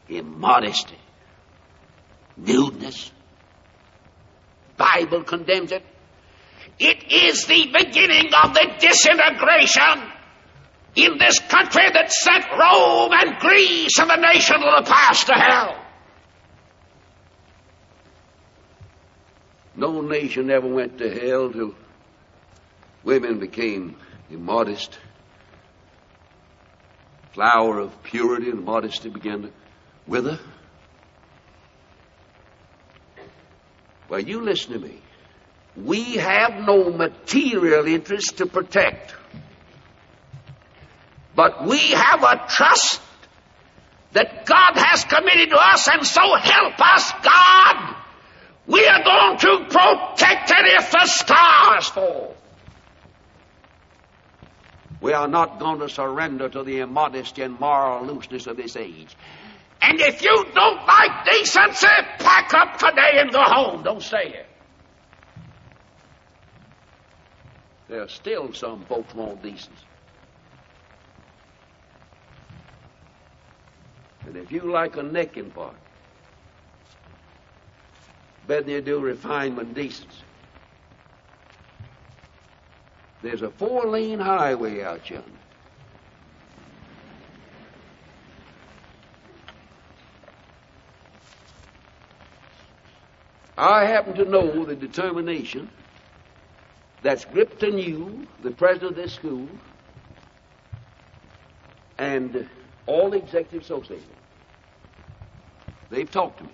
immodesty, 0.08 0.98
nudeness. 2.38 3.10
Bible 4.76 5.24
condemns 5.24 5.72
it. 5.72 5.82
It 6.78 7.10
is 7.10 7.46
the 7.46 7.72
beginning 7.72 8.30
of 8.44 8.52
the 8.52 8.74
disintegration 8.78 10.12
in 10.96 11.18
this 11.18 11.38
country 11.38 11.84
that 11.92 12.10
sent 12.10 12.46
Rome 12.58 13.12
and 13.12 13.38
Greece 13.38 13.98
and 13.98 14.08
the 14.08 14.16
nations 14.16 14.64
of 14.64 14.84
the 14.84 14.90
past 14.90 15.26
to 15.26 15.34
hell. 15.34 15.82
No 19.76 20.00
nation 20.00 20.50
ever 20.50 20.66
went 20.66 20.98
to 20.98 21.10
hell 21.10 21.52
till 21.52 21.74
women 23.04 23.38
became 23.38 23.96
immodest. 24.30 24.98
Flower 27.34 27.78
of 27.80 28.02
purity 28.02 28.48
and 28.48 28.64
modesty 28.64 29.10
began 29.10 29.42
to 29.42 29.50
wither. 30.06 30.40
Well, 34.08 34.20
you 34.20 34.40
listen 34.40 34.72
to 34.72 34.78
me. 34.78 35.02
We 35.76 36.16
have 36.16 36.54
no 36.64 36.90
material 36.90 37.86
interest 37.86 38.38
to 38.38 38.46
protect. 38.46 39.14
But 41.36 41.66
we 41.66 41.78
have 41.90 42.22
a 42.22 42.46
trust 42.48 43.00
that 44.12 44.46
God 44.46 44.72
has 44.74 45.04
committed 45.04 45.50
to 45.50 45.58
us, 45.58 45.86
and 45.86 46.06
so 46.06 46.22
help 46.34 46.80
us, 46.80 47.12
God. 47.22 47.96
We 48.66 48.84
are 48.86 49.04
going 49.04 49.38
to 49.38 49.66
protect 49.68 50.50
it 50.50 50.66
if 50.80 50.90
the 50.90 51.06
stars 51.06 51.88
fall. 51.88 52.34
We 55.02 55.12
are 55.12 55.28
not 55.28 55.60
going 55.60 55.80
to 55.80 55.90
surrender 55.90 56.48
to 56.48 56.62
the 56.64 56.80
immodesty 56.80 57.42
and 57.42 57.60
moral 57.60 58.06
looseness 58.06 58.46
of 58.46 58.56
this 58.56 58.74
age. 58.74 59.14
And 59.82 60.00
if 60.00 60.22
you 60.22 60.46
don't 60.54 60.86
like 60.86 61.26
decency, 61.30 61.86
pack 62.18 62.54
up 62.54 62.78
today 62.78 63.20
and 63.20 63.30
go 63.30 63.42
home. 63.42 63.82
Don't 63.82 64.02
stay 64.02 64.30
here. 64.30 64.46
There 67.88 68.02
are 68.02 68.08
still 68.08 68.54
some 68.54 68.86
folks 68.86 69.14
want 69.14 69.42
decency. 69.42 69.84
If 74.46 74.52
you 74.52 74.70
like 74.70 74.96
a 74.96 75.02
necking 75.02 75.50
part, 75.50 75.74
better 78.46 78.70
you 78.70 78.80
do 78.80 79.00
refinement 79.00 79.74
decency. 79.74 80.08
There's 83.22 83.42
a 83.42 83.50
four 83.50 83.86
lane 83.86 84.20
highway 84.20 84.82
out 84.82 85.10
yonder. 85.10 85.28
I 93.58 93.84
happen 93.86 94.14
to 94.14 94.24
know 94.26 94.64
the 94.64 94.76
determination 94.76 95.68
that's 97.02 97.24
gripped 97.24 97.64
in 97.64 97.78
you, 97.78 98.28
the 98.44 98.52
president 98.52 98.92
of 98.92 98.96
this 98.96 99.14
school, 99.14 99.48
and 101.98 102.48
all 102.86 103.10
the 103.10 103.16
executive 103.16 103.62
associates. 103.62 104.04
They've 105.90 106.10
talked 106.10 106.38
to 106.38 106.44
me. 106.44 106.50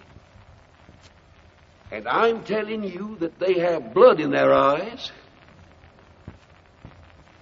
And 1.91 2.09
I'm 2.09 2.43
telling 2.45 2.85
you 2.85 3.17
that 3.21 3.39
they 3.39 3.61
have 3.61 3.93
blood 3.93 4.19
in 4.21 4.31
their 4.31 4.53
eyes. 4.53 5.13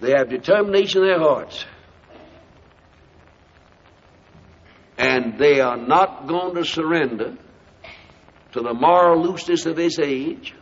They 0.01 0.11
have 0.11 0.29
determination 0.29 1.03
in 1.03 1.07
their 1.07 1.19
hearts. 1.19 1.65
And 4.97 5.39
they 5.39 5.61
are 5.61 5.77
not 5.77 6.27
going 6.27 6.55
to 6.55 6.65
surrender 6.65 7.37
to 8.51 8.61
the 8.61 8.73
moral 8.73 9.21
looseness 9.21 9.65
of 9.65 9.75
this 9.75 9.99
age. 9.99 10.53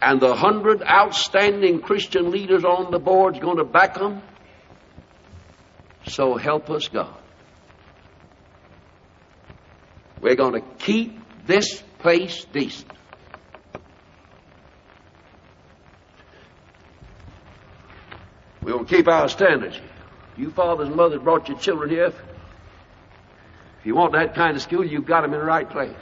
And 0.00 0.20
the 0.20 0.34
hundred 0.34 0.82
outstanding 0.82 1.80
Christian 1.80 2.30
leaders 2.30 2.64
on 2.64 2.90
the 2.90 2.98
board 2.98 3.36
is 3.36 3.42
going 3.42 3.56
to 3.56 3.64
back 3.64 3.94
them. 3.94 4.22
So 6.06 6.36
help 6.36 6.70
us, 6.70 6.88
God. 6.88 7.16
We're 10.20 10.36
going 10.36 10.54
to 10.54 10.68
keep 10.78 11.18
this 11.46 11.82
place 11.98 12.44
decent. 12.52 12.90
We're 18.62 18.72
going 18.72 18.86
to 18.86 18.96
keep 18.96 19.08
our 19.08 19.28
standards. 19.28 19.80
You 20.36 20.50
fathers 20.50 20.88
and 20.88 20.96
mothers 20.96 21.22
brought 21.22 21.48
your 21.48 21.58
children 21.58 21.90
here. 21.90 22.12
If 23.80 23.86
you 23.86 23.94
want 23.94 24.12
that 24.12 24.34
kind 24.34 24.56
of 24.56 24.62
school, 24.62 24.84
you've 24.84 25.06
got 25.06 25.22
them 25.22 25.32
in 25.32 25.40
the 25.40 25.46
right 25.46 25.68
place. 25.68 25.94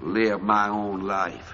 Live 0.00 0.40
my 0.40 0.68
own 0.68 1.02
life. 1.02 1.52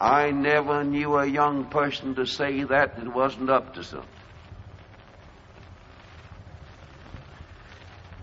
I 0.00 0.30
never 0.30 0.84
knew 0.84 1.16
a 1.16 1.26
young 1.26 1.66
person 1.66 2.14
to 2.14 2.26
say 2.26 2.62
that 2.64 2.96
that 2.96 3.14
wasn't 3.14 3.50
up 3.50 3.74
to 3.74 3.84
something. 3.84 4.19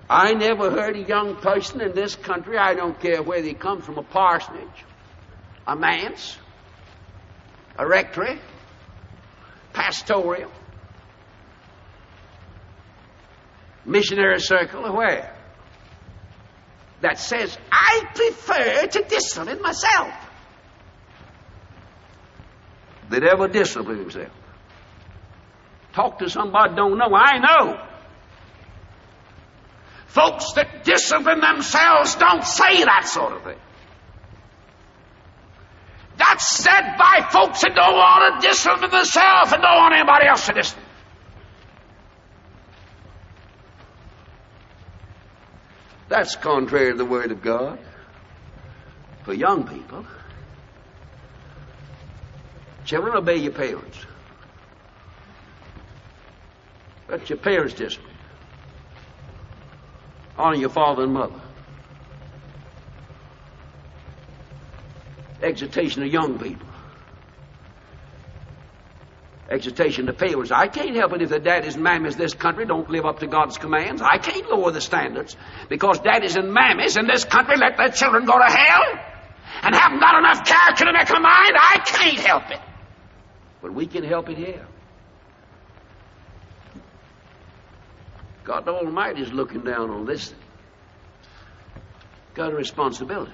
I 0.09 0.33
never 0.33 0.71
heard 0.71 0.95
a 0.95 1.01
young 1.01 1.35
person 1.35 1.81
in 1.81 1.93
this 1.93 2.15
country, 2.15 2.57
I 2.57 2.73
don't 2.73 2.99
care 2.99 3.21
whether 3.21 3.45
he 3.45 3.53
comes 3.53 3.85
from 3.85 3.97
a 3.97 4.03
parsonage, 4.03 4.85
a 5.65 5.75
manse, 5.75 6.37
a 7.77 7.85
rectory, 7.85 8.39
pastoral, 9.73 10.49
missionary 13.85 14.39
circle, 14.39 14.85
or 14.85 14.95
where, 14.95 15.35
that 17.01 17.19
says, 17.19 17.57
I 17.71 18.07
prefer 18.15 18.87
to 18.87 19.03
discipline 19.03 19.61
myself 19.61 20.13
that 23.09 23.23
ever 23.23 23.47
discipline 23.47 23.99
himself. 23.99 24.31
Talk 25.93 26.19
to 26.19 26.29
somebody 26.29 26.75
don't 26.75 26.97
know. 26.97 27.13
I 27.13 27.39
know. 27.39 27.87
Folks 30.07 30.53
that 30.53 30.83
discipline 30.83 31.39
themselves 31.39 32.15
don't 32.15 32.43
say 32.43 32.83
that 32.83 33.07
sort 33.07 33.33
of 33.33 33.43
thing. 33.43 33.57
That's 36.17 36.57
said 36.57 36.97
by 36.97 37.27
folks 37.31 37.61
that 37.61 37.75
don't 37.75 37.93
want 37.93 38.41
to 38.41 38.47
discipline 38.47 38.89
themselves 38.89 39.53
and 39.53 39.61
don't 39.61 39.77
want 39.77 39.93
anybody 39.93 40.27
else 40.27 40.45
to 40.47 40.53
discipline. 40.53 40.85
That's 46.09 46.35
contrary 46.35 46.91
to 46.91 46.97
the 46.97 47.05
Word 47.05 47.31
of 47.31 47.41
God. 47.41 47.79
For 49.23 49.33
young 49.33 49.67
people, 49.67 50.05
Children, 52.87 53.17
obey 53.17 53.35
your 53.35 53.51
parents. 53.51 53.97
Let 57.09 57.29
your 57.29 57.37
parents 57.37 57.73
discipline. 57.73 58.16
Honor 60.37 60.57
your 60.57 60.69
father 60.69 61.03
and 61.03 61.13
mother. 61.13 61.41
Exhortation 65.41 66.03
of 66.03 66.09
young 66.09 66.37
people. 66.39 66.67
Exhortation 69.49 70.07
to 70.07 70.13
parents. 70.13 70.51
I 70.51 70.67
can't 70.67 70.95
help 70.95 71.13
it 71.13 71.21
if 71.21 71.29
the 71.29 71.39
daddies 71.39 71.75
and 71.75 71.85
mammies 71.85 72.13
in 72.13 72.17
this 72.17 72.33
country 72.33 72.65
don't 72.65 72.89
live 72.89 73.05
up 73.05 73.19
to 73.19 73.27
God's 73.27 73.57
commands. 73.57 74.01
I 74.01 74.17
can't 74.17 74.49
lower 74.49 74.71
the 74.71 74.81
standards 74.81 75.37
because 75.69 75.99
daddies 75.99 76.35
and 76.35 76.49
mammies 76.49 76.97
in 76.99 77.07
this 77.07 77.23
country 77.23 77.55
let 77.57 77.77
their 77.77 77.89
children 77.89 78.25
go 78.25 78.37
to 78.37 78.43
hell 78.43 79.05
and 79.63 79.73
haven't 79.73 79.99
got 79.99 80.19
enough 80.19 80.45
character 80.45 80.85
to 80.85 80.93
make 80.93 81.09
a 81.09 81.19
mind. 81.19 81.55
I 81.55 81.81
can't 81.85 82.19
help 82.19 82.51
it. 82.51 82.59
But 83.61 83.73
we 83.73 83.87
can 83.87 84.03
help 84.03 84.29
it 84.29 84.37
here. 84.37 84.67
God 88.47 88.65
Almighty 88.69 89.21
is 89.21 89.33
looking 89.33 89.59
down 89.61 89.89
on 89.89 90.05
this. 90.05 90.33
Got 92.33 92.53
a 92.53 92.55
responsibility. 92.55 93.33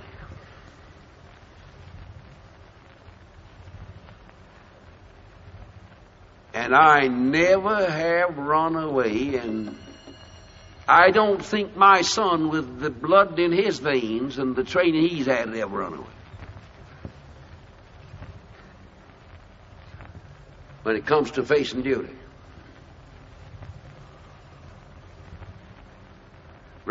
And 6.55 6.73
I 6.73 7.07
never 7.07 7.87
have 7.87 8.39
run 8.39 8.75
away, 8.75 9.35
and 9.35 9.77
I 10.87 11.11
don't 11.11 11.45
think 11.45 11.77
my 11.77 12.01
son, 12.01 12.49
with 12.49 12.79
the 12.79 12.89
blood 12.89 13.37
in 13.37 13.51
his 13.51 13.77
veins 13.77 14.39
and 14.39 14.55
the 14.55 14.63
training 14.63 15.09
he's 15.09 15.27
had, 15.27 15.53
ever 15.53 15.77
run 15.77 15.93
away. 15.93 16.07
when 20.81 20.97
it 20.97 21.05
comes 21.05 21.31
to 21.31 21.43
facing 21.43 21.81
duty. 21.81 22.13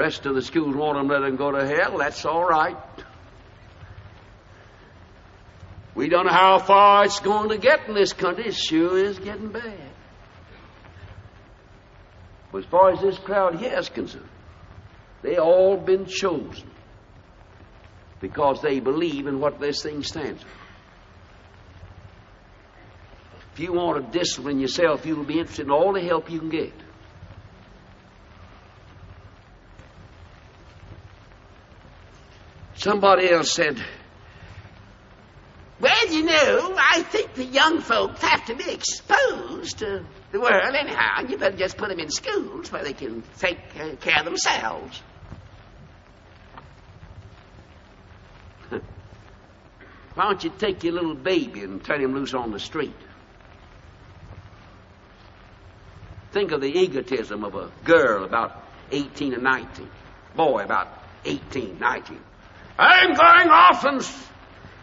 Rest 0.03 0.27
of 0.27 0.35
the 0.35 0.43
schools 0.43 0.75
want 0.75 0.99
them 0.99 1.07
let 1.07 1.21
them 1.21 1.37
go 1.37 1.53
to 1.53 1.65
hell. 1.65 1.99
That's 1.99 2.25
all 2.25 2.45
right. 2.45 2.77
We 5.95 6.09
don't 6.09 6.27
know 6.27 6.33
how 6.33 6.59
far 6.59 7.05
it's 7.05 7.21
going 7.21 7.51
to 7.51 7.57
get 7.57 7.87
in 7.87 7.95
this 7.95 8.13
country. 8.13 8.47
It 8.47 8.57
sure 8.57 8.99
is 8.99 9.21
getting 9.21 9.53
bad. 9.53 9.93
But 12.51 12.65
as 12.65 12.65
far 12.65 12.91
as 12.91 13.01
this 13.01 13.17
crowd 13.17 13.61
here 13.61 13.79
is 13.79 13.91
concerned, 13.91 14.29
they 15.23 15.37
all 15.37 15.77
been 15.77 16.07
chosen 16.07 16.69
because 18.21 18.61
they 18.61 18.81
believe 18.81 19.29
in 19.29 19.39
what 19.39 19.61
this 19.61 19.85
thing 19.85 20.03
stands 20.03 20.43
for. 20.43 20.49
If 23.55 23.61
you 23.61 23.73
want 23.73 24.05
to 24.13 24.19
discipline 24.19 24.59
yourself, 24.59 25.07
you'll 25.07 25.23
be 25.23 25.39
interested 25.39 25.67
in 25.67 25.71
all 25.71 25.93
the 25.93 26.01
help 26.01 26.29
you 26.29 26.41
can 26.41 26.49
get. 26.49 26.73
Somebody 32.83 33.31
else 33.31 33.53
said, 33.53 33.81
Well, 35.79 36.09
you 36.13 36.25
know, 36.25 36.77
I 36.77 37.05
think 37.05 37.35
the 37.35 37.45
young 37.45 37.81
folks 37.81 38.21
have 38.23 38.45
to 38.47 38.57
be 38.57 38.69
exposed 38.73 39.79
to 39.79 40.05
the 40.33 40.41
world 40.41 40.75
anyhow. 40.75 41.21
You 41.29 41.39
better 41.39 41.57
just 41.57 41.77
put 41.77 41.91
them 41.91 42.01
in 42.01 42.11
schools 42.11 42.73
where 42.73 42.83
they 42.83 42.93
can 42.93 43.23
take 43.39 43.61
uh, 43.79 43.95
care 44.01 44.19
of 44.19 44.25
themselves. 44.25 45.01
Why 50.15 50.25
don't 50.25 50.43
you 50.43 50.51
take 50.59 50.83
your 50.83 50.95
little 50.95 51.15
baby 51.15 51.63
and 51.63 51.85
turn 51.85 52.01
him 52.03 52.15
loose 52.15 52.35
on 52.35 52.51
the 52.51 52.59
street? 52.59 52.97
Think 56.33 56.51
of 56.51 56.61
the 56.61 56.81
egotism 56.81 57.45
of 57.45 57.55
a 57.55 57.71
girl 57.85 58.25
about 58.25 58.61
18 58.91 59.35
or 59.35 59.41
19, 59.41 59.89
boy 60.35 60.65
about 60.65 60.89
18, 61.25 61.79
19. 61.79 62.19
I'm 62.83 63.15
going 63.15 63.49
off 63.49 63.85
and 63.85 64.07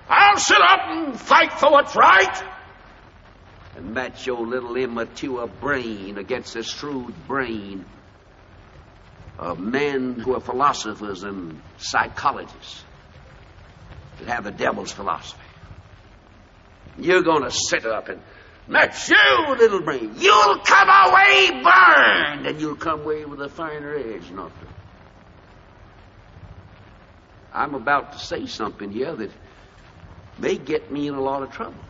I'll 0.08 0.38
sit 0.38 0.58
up 0.58 0.80
and 0.88 1.20
fight 1.20 1.52
for 1.54 1.70
what's 1.70 1.96
right. 1.98 2.44
And 3.76 3.94
match 3.94 4.26
your 4.26 4.48
little 4.48 4.76
immature 4.78 5.48
brain 5.48 6.18
against 6.18 6.54
the 6.54 6.64
shrewd 6.64 7.14
brain 7.28 7.84
of 9.38 9.60
men 9.60 10.16
who 10.16 10.34
are 10.36 10.40
philosophers 10.40 11.24
and 11.24 11.62
psychologists 11.78 12.84
that 14.20 14.28
have 14.30 14.44
the 14.46 14.52
devil's 14.52 14.92
philosophy. 14.92 15.42
You're 16.98 17.24
going 17.24 17.44
to 17.44 17.52
sit 17.52 17.86
up 17.86 18.08
and 18.08 18.22
match 18.68 19.10
you, 19.10 19.56
little 19.58 19.82
brain. 19.82 20.16
You'll 20.18 20.60
come 20.60 20.90
away 20.90 21.52
burned, 21.64 22.48
and 22.48 22.62
you'll 22.62 22.76
come 22.76 23.02
away 23.02 23.26
with 23.26 23.42
a 23.42 23.50
finer 23.50 23.96
edge, 23.96 24.30
not. 24.32 24.52
I'm 27.54 27.74
about 27.76 28.14
to 28.14 28.20
say 28.20 28.46
something 28.46 28.92
here 28.92 29.14
that 29.14 29.32
may 30.38 30.58
get 30.58 30.92
me 30.92 31.08
in 31.08 31.16
a 31.16 31.22
lot 31.22 31.44
of 31.44 31.52
trouble. 31.52 31.84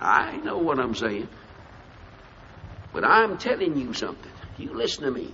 I 0.00 0.36
know 0.38 0.58
what 0.58 0.78
I'm 0.78 0.94
saying. 0.94 1.28
But 2.92 3.04
I'm 3.04 3.38
telling 3.38 3.76
you 3.76 3.92
something. 3.92 4.32
You 4.56 4.74
listen 4.74 5.04
to 5.04 5.10
me. 5.10 5.32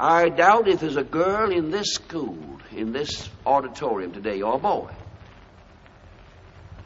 I 0.00 0.28
doubt 0.28 0.68
if 0.68 0.80
there's 0.80 0.96
a 0.96 1.04
girl 1.04 1.50
in 1.50 1.70
this 1.70 1.94
school, 1.94 2.60
in 2.70 2.92
this 2.92 3.28
auditorium 3.44 4.12
today, 4.12 4.42
or 4.42 4.54
a 4.54 4.58
boy, 4.58 4.92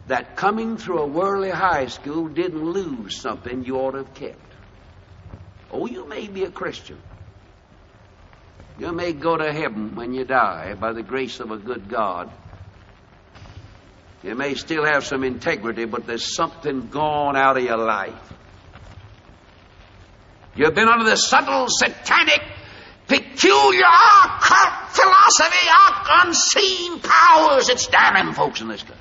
that 0.06 0.36
coming 0.36 0.76
through 0.76 0.98
a 1.00 1.06
worldly 1.06 1.50
high 1.50 1.86
school 1.86 2.28
didn't 2.28 2.64
lose 2.64 3.20
something 3.20 3.64
you 3.64 3.76
ought 3.76 3.92
to 3.92 3.98
have 3.98 4.14
kept. 4.14 4.38
Oh, 5.70 5.86
you 5.86 6.08
may 6.08 6.26
be 6.26 6.44
a 6.44 6.50
Christian. 6.50 6.98
You 8.78 8.92
may 8.92 9.12
go 9.12 9.36
to 9.36 9.52
heaven 9.52 9.94
when 9.94 10.14
you 10.14 10.24
die 10.24 10.74
by 10.74 10.92
the 10.92 11.02
grace 11.02 11.40
of 11.40 11.50
a 11.50 11.56
good 11.56 11.88
God. 11.88 12.30
You 14.22 14.34
may 14.34 14.54
still 14.54 14.84
have 14.84 15.04
some 15.04 15.24
integrity, 15.24 15.84
but 15.84 16.06
there's 16.06 16.34
something 16.34 16.88
gone 16.88 17.36
out 17.36 17.56
of 17.56 17.64
your 17.64 17.76
life. 17.76 18.32
You've 20.54 20.74
been 20.74 20.88
under 20.88 21.04
the 21.04 21.16
subtle, 21.16 21.66
satanic, 21.68 22.42
peculiar 23.08 23.82
occult 24.24 24.90
philosophy 24.90 25.68
of 25.88 26.06
unseen 26.26 27.00
powers 27.00 27.66
that's 27.66 27.86
damning 27.88 28.34
folks 28.34 28.60
in 28.60 28.68
this 28.68 28.82
country. 28.82 28.98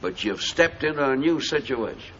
but 0.00 0.24
you've 0.24 0.42
stepped 0.42 0.84
into 0.84 1.04
a 1.04 1.16
new 1.16 1.40
situation. 1.40 2.14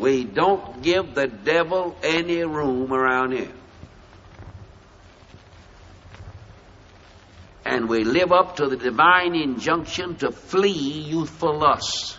We 0.00 0.24
don't 0.24 0.82
give 0.82 1.14
the 1.14 1.26
devil 1.26 1.94
any 2.02 2.42
room 2.42 2.90
around 2.90 3.32
here. 3.32 3.52
And 7.66 7.86
we 7.86 8.04
live 8.04 8.32
up 8.32 8.56
to 8.56 8.66
the 8.66 8.78
divine 8.78 9.34
injunction 9.34 10.16
to 10.16 10.32
flee 10.32 10.70
youthful 10.70 11.58
lusts. 11.58 12.16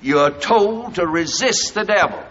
You're 0.00 0.30
told 0.30 0.94
to 0.94 1.04
resist 1.04 1.74
the 1.74 1.82
devil. 1.82 2.22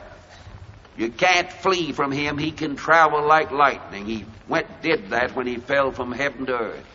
You 0.95 1.09
can't 1.09 1.51
flee 1.51 1.91
from 1.91 2.13
him. 2.13 2.37
He 2.37 2.51
can 2.51 2.77
travel 2.77 3.27
like 3.27 3.51
lightning. 3.51 4.05
He 4.05 4.25
went 4.47 4.81
did 4.81 5.09
that 5.09 5.35
when 5.35 5.45
he 5.47 5.57
fell 5.57 5.91
from 5.91 6.13
heaven 6.13 6.45
to 6.45 6.53
earth. 6.53 6.85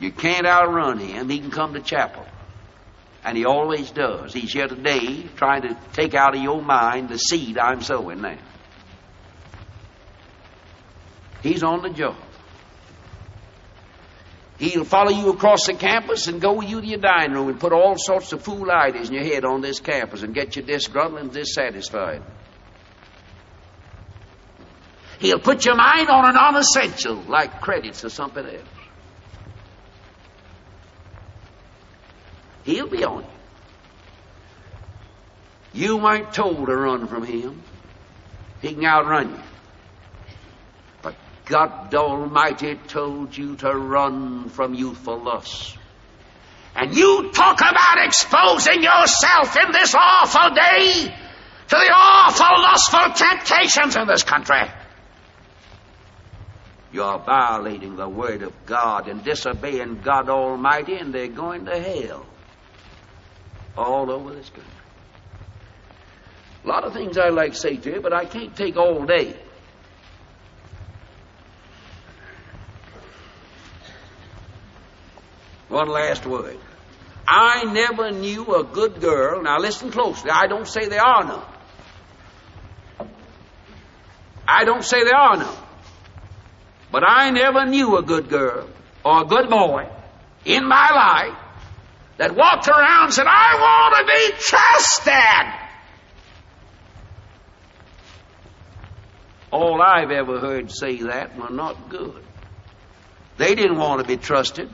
You 0.00 0.10
can't 0.10 0.44
outrun 0.44 0.98
him. 0.98 1.28
He 1.28 1.38
can 1.38 1.52
come 1.52 1.74
to 1.74 1.80
chapel. 1.80 2.26
And 3.24 3.38
he 3.38 3.44
always 3.46 3.90
does. 3.90 4.34
He's 4.34 4.52
here 4.52 4.68
today 4.68 5.22
trying 5.36 5.62
to 5.62 5.76
take 5.92 6.14
out 6.14 6.36
of 6.36 6.42
your 6.42 6.60
mind 6.60 7.08
the 7.08 7.18
seed 7.18 7.56
I'm 7.58 7.80
sowing 7.80 8.20
now. 8.20 8.38
He's 11.42 11.62
on 11.62 11.82
the 11.82 11.90
job. 11.90 12.16
He'll 14.58 14.84
follow 14.84 15.10
you 15.10 15.30
across 15.30 15.66
the 15.66 15.74
campus 15.74 16.26
and 16.28 16.40
go 16.40 16.54
with 16.54 16.68
you 16.68 16.80
to 16.80 16.86
your 16.86 17.00
dining 17.00 17.32
room 17.32 17.48
and 17.48 17.58
put 17.58 17.72
all 17.72 17.96
sorts 17.98 18.32
of 18.32 18.42
fool 18.42 18.70
ideas 18.70 19.08
in 19.08 19.16
your 19.16 19.24
head 19.24 19.44
on 19.44 19.60
this 19.60 19.80
campus 19.80 20.22
and 20.22 20.34
get 20.34 20.56
you 20.56 20.62
disgruntled 20.62 21.20
and 21.20 21.32
dissatisfied. 21.32 22.22
He'll 25.18 25.40
put 25.40 25.64
your 25.64 25.76
mind 25.76 26.08
on 26.08 26.28
an 26.28 26.36
unessential 26.36 27.16
like 27.28 27.60
credits 27.60 28.04
or 28.04 28.10
something 28.10 28.44
else. 28.44 28.73
He'll 32.64 32.88
be 32.88 33.04
on 33.04 33.22
you. 33.22 33.28
You 35.74 35.96
weren't 35.98 36.32
told 36.32 36.66
to 36.66 36.76
run 36.76 37.06
from 37.08 37.24
him. 37.24 37.62
He 38.62 38.74
can 38.74 38.84
outrun 38.84 39.30
you. 39.30 39.40
But 41.02 41.16
God 41.46 41.94
Almighty 41.94 42.76
told 42.86 43.36
you 43.36 43.56
to 43.56 43.70
run 43.74 44.48
from 44.48 44.74
youthful 44.74 45.22
lust. 45.22 45.76
And 46.76 46.94
you 46.94 47.30
talk 47.32 47.60
about 47.60 48.06
exposing 48.06 48.82
yourself 48.82 49.56
in 49.56 49.72
this 49.72 49.94
awful 49.94 50.54
day 50.54 51.04
to 51.04 51.76
the 51.76 51.92
awful 51.92 52.62
lustful 52.62 53.26
temptations 53.26 53.96
in 53.96 54.06
this 54.06 54.22
country. 54.22 54.62
You're 56.92 57.18
violating 57.18 57.96
the 57.96 58.08
Word 58.08 58.42
of 58.42 58.52
God 58.66 59.08
and 59.08 59.24
disobeying 59.24 60.00
God 60.02 60.28
Almighty, 60.28 60.94
and 60.94 61.12
they're 61.12 61.28
going 61.28 61.64
to 61.66 61.78
hell 61.78 62.26
all 63.76 64.10
over 64.10 64.34
this 64.34 64.48
country. 64.48 64.70
A 66.64 66.68
lot 66.68 66.84
of 66.84 66.94
things 66.94 67.18
I'd 67.18 67.34
like 67.34 67.52
to 67.52 67.58
say 67.58 67.76
to 67.76 67.94
you, 67.94 68.00
but 68.00 68.12
I 68.12 68.24
can't 68.24 68.56
take 68.56 68.76
all 68.76 69.04
day. 69.04 69.36
One 75.68 75.88
last 75.88 76.24
word. 76.24 76.58
I 77.26 77.64
never 77.64 78.10
knew 78.12 78.54
a 78.54 78.64
good 78.64 79.00
girl. 79.00 79.42
Now 79.42 79.58
listen 79.58 79.90
closely. 79.90 80.30
I 80.30 80.46
don't 80.46 80.68
say 80.68 80.88
there 80.88 81.02
are 81.02 81.24
none. 81.24 81.44
I 84.46 84.64
don't 84.64 84.84
say 84.84 85.02
there 85.04 85.16
are 85.16 85.36
none. 85.36 85.56
But 86.92 87.02
I 87.06 87.30
never 87.30 87.66
knew 87.66 87.96
a 87.96 88.02
good 88.02 88.28
girl 88.28 88.68
or 89.04 89.22
a 89.22 89.24
good 89.24 89.50
boy 89.50 89.88
in 90.44 90.68
my 90.68 90.90
life 90.94 91.43
that 92.16 92.34
walked 92.36 92.68
around 92.68 93.04
and 93.04 93.14
said, 93.14 93.26
I 93.26 93.54
want 93.60 93.96
to 93.96 94.04
be 94.06 94.32
trusted. 94.38 95.60
All 99.50 99.80
I've 99.82 100.10
ever 100.10 100.40
heard 100.40 100.70
say 100.70 100.96
that 101.02 101.36
were 101.36 101.50
not 101.50 101.88
good. 101.88 102.22
They 103.36 103.54
didn't 103.54 103.78
want 103.78 104.00
to 104.00 104.06
be 104.06 104.16
trusted. 104.16 104.70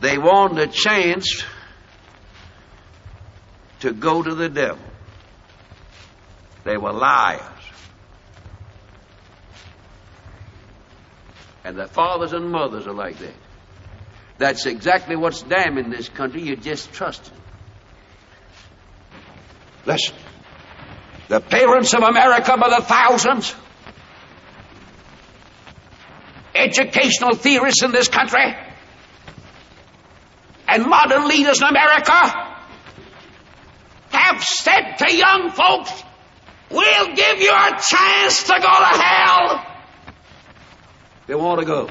They 0.00 0.18
wanted 0.18 0.68
a 0.68 0.72
chance 0.72 1.44
to 3.80 3.92
go 3.92 4.22
to 4.22 4.34
the 4.34 4.48
devil. 4.48 4.84
They 6.64 6.76
were 6.76 6.92
liars. 6.92 7.40
And 11.64 11.78
their 11.78 11.86
fathers 11.86 12.32
and 12.32 12.50
mothers 12.50 12.86
are 12.86 12.94
like 12.94 13.18
that. 13.18 13.34
That's 14.38 14.66
exactly 14.66 15.16
what's 15.16 15.42
damning 15.42 15.90
this 15.90 16.08
country. 16.08 16.42
You 16.42 16.56
just 16.56 16.92
trust 16.92 17.26
it. 17.26 17.32
Listen. 19.86 20.16
The 21.28 21.40
parents 21.40 21.94
of 21.94 22.02
America 22.02 22.56
by 22.58 22.68
the 22.68 22.84
thousands, 22.84 23.54
educational 26.54 27.34
theorists 27.34 27.82
in 27.82 27.92
this 27.92 28.08
country, 28.08 28.54
and 30.68 30.86
modern 30.86 31.26
leaders 31.28 31.62
in 31.62 31.68
America 31.68 32.56
have 34.10 34.42
said 34.42 34.96
to 34.98 35.14
young 35.16 35.50
folks, 35.50 36.02
we'll 36.70 37.14
give 37.14 37.40
you 37.40 37.52
a 37.52 37.70
chance 37.80 38.42
to 38.44 38.54
go 38.60 38.60
to 38.60 39.02
hell. 39.02 39.66
They 41.26 41.34
want 41.34 41.60
to 41.60 41.66
go. 41.66 41.88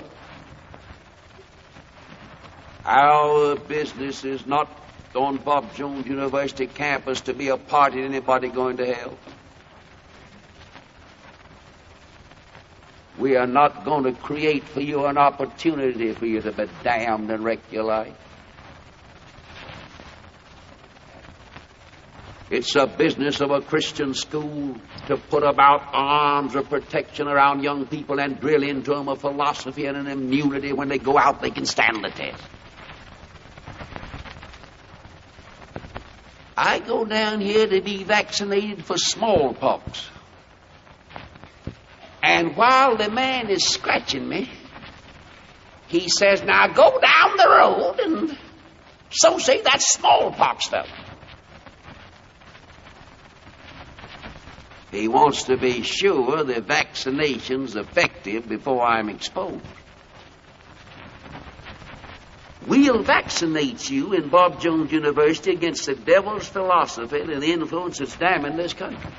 Our 2.86 3.56
business 3.56 4.26
is 4.26 4.46
not 4.46 4.70
on 5.16 5.38
Bob 5.38 5.74
Jones 5.74 6.06
University 6.06 6.68
campus 6.68 7.22
to 7.22 7.34
be 7.34 7.48
a 7.48 7.58
party 7.58 8.02
to 8.02 8.06
anybody 8.06 8.50
going 8.50 8.78
to 8.78 8.94
hell. 8.94 9.18
We 13.18 13.38
are 13.38 13.48
not 13.48 13.86
going 13.86 14.04
to 14.04 14.12
create 14.12 14.68
for 14.68 14.82
you 14.82 15.06
an 15.06 15.18
opportunity 15.18 16.12
for 16.14 16.26
you 16.26 16.42
to 16.42 16.52
be 16.52 16.66
damned 16.84 17.30
and 17.30 17.44
wreck 17.44 17.60
your 17.72 17.84
life. 17.84 18.18
It's 22.50 22.76
a 22.76 22.86
business 22.86 23.40
of 23.40 23.52
a 23.52 23.62
Christian 23.62 24.14
school 24.14 24.76
to 25.08 25.18
put 25.18 25.44
about 25.44 25.90
arms 25.94 26.56
of 26.56 26.70
protection 26.70 27.28
around 27.28 27.64
young 27.64 27.86
people 27.86 28.20
and 28.20 28.40
drill 28.40 28.64
into 28.64 28.94
them 28.94 29.08
a 29.08 29.16
philosophy 29.16 29.86
and 29.86 29.96
an 29.96 30.08
immunity 30.08 30.74
when 30.74 30.90
they 30.90 31.00
go 31.00 31.18
out 31.18 31.42
they 31.42 31.50
can 31.50 31.66
stand 31.66 32.04
the 32.04 32.10
test. 32.10 32.44
I 36.56 36.80
go 36.80 37.06
down 37.06 37.42
here 37.42 37.68
to 37.68 37.82
be 37.82 38.04
vaccinated 38.04 38.86
for 38.86 38.98
smallpox. 38.98 40.08
And 42.22 42.56
while 42.56 42.96
the 42.96 43.10
man 43.10 43.50
is 43.50 43.66
scratching 43.66 44.28
me, 44.28 44.50
he 45.88 46.10
says, 46.10 46.44
Now 46.44 46.68
go 46.68 47.00
down 47.00 47.38
the 47.38 47.50
road 47.50 48.00
and 48.00 48.38
so 49.10 49.38
say 49.38 49.62
that 49.62 49.82
smallpox 49.82 50.68
fellow. 50.68 50.88
He 54.92 55.08
wants 55.08 55.44
to 55.44 55.58
be 55.58 55.82
sure 55.82 56.44
the 56.44 56.62
vaccination's 56.62 57.76
effective 57.76 58.48
before 58.48 58.84
I'm 58.84 59.10
exposed. 59.10 59.66
We'll 62.74 63.04
vaccinate 63.04 63.88
you 63.92 64.14
in 64.14 64.30
Bob 64.30 64.60
Jones 64.60 64.92
University 64.92 65.52
against 65.52 65.86
the 65.86 65.94
devil's 65.94 66.48
philosophy 66.48 67.20
and 67.20 67.40
the 67.40 67.52
influence 67.52 68.00
that's 68.00 68.16
damning 68.16 68.58
this 68.58 68.74
country. 68.74 69.12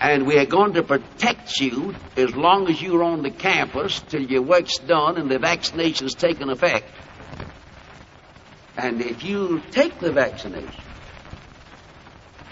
And 0.00 0.26
we 0.26 0.38
are 0.38 0.46
going 0.46 0.72
to 0.72 0.82
protect 0.82 1.60
you 1.60 1.94
as 2.16 2.34
long 2.34 2.70
as 2.70 2.80
you're 2.80 3.02
on 3.02 3.22
the 3.22 3.30
campus 3.30 4.00
till 4.00 4.22
your 4.22 4.40
work's 4.40 4.78
done 4.78 5.18
and 5.18 5.30
the 5.30 5.38
vaccination's 5.38 6.14
taken 6.14 6.48
effect. 6.48 6.90
And 8.78 9.02
if 9.02 9.24
you 9.24 9.60
take 9.72 9.98
the 9.98 10.10
vaccination, 10.10 10.82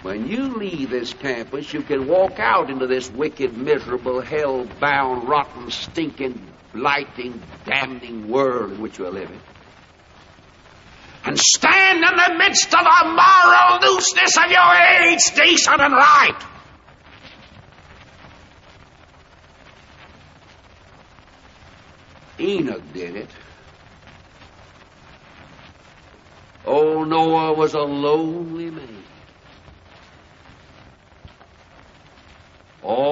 when 0.02 0.28
you 0.28 0.58
leave 0.58 0.90
this 0.90 1.14
campus, 1.14 1.72
you 1.72 1.80
can 1.80 2.06
walk 2.06 2.38
out 2.38 2.68
into 2.68 2.86
this 2.86 3.10
wicked, 3.10 3.56
miserable, 3.56 4.20
hell 4.20 4.66
bound, 4.78 5.26
rotten, 5.26 5.70
stinking, 5.70 6.51
blighting, 6.72 7.40
damning 7.64 8.28
world 8.28 8.72
in 8.72 8.80
which 8.80 8.98
we're 8.98 9.10
living. 9.10 9.40
And 11.24 11.38
stand 11.38 11.98
in 11.98 12.16
the 12.16 12.38
midst 12.38 12.74
of 12.74 12.80
the 12.80 13.04
moral 13.04 13.94
looseness 13.94 14.36
of 14.36 14.50
your 14.50 14.74
age, 15.04 15.20
decent 15.34 15.80
and 15.80 15.92
right. 15.92 16.44
Enoch 22.40 22.82
did 22.92 23.16
it. 23.16 23.30
Old 26.64 27.08
Noah 27.08 27.52
was 27.54 27.74
a 27.74 27.80
lonely 27.80 28.70
man. 28.70 29.04
All 32.82 33.11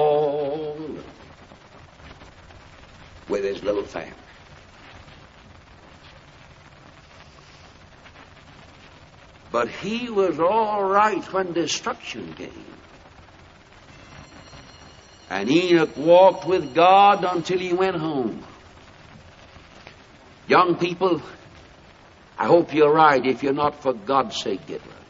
with 3.31 3.43
his 3.43 3.63
little 3.63 3.83
family. 3.83 4.13
But 9.51 9.69
he 9.69 10.09
was 10.09 10.39
all 10.39 10.83
right 10.83 11.23
when 11.33 11.53
destruction 11.53 12.33
came. 12.33 12.65
And 15.29 15.49
Enoch 15.49 15.97
walked 15.97 16.45
with 16.45 16.75
God 16.75 17.23
until 17.23 17.57
he 17.57 17.73
went 17.73 17.95
home. 17.95 18.43
Young 20.47 20.75
people, 20.75 21.21
I 22.37 22.45
hope 22.45 22.73
you're 22.73 22.93
right. 22.93 23.25
If 23.25 23.41
you're 23.43 23.53
not, 23.53 23.81
for 23.81 23.93
God's 23.93 24.37
sake, 24.41 24.67
get 24.67 24.81
right. 24.85 25.01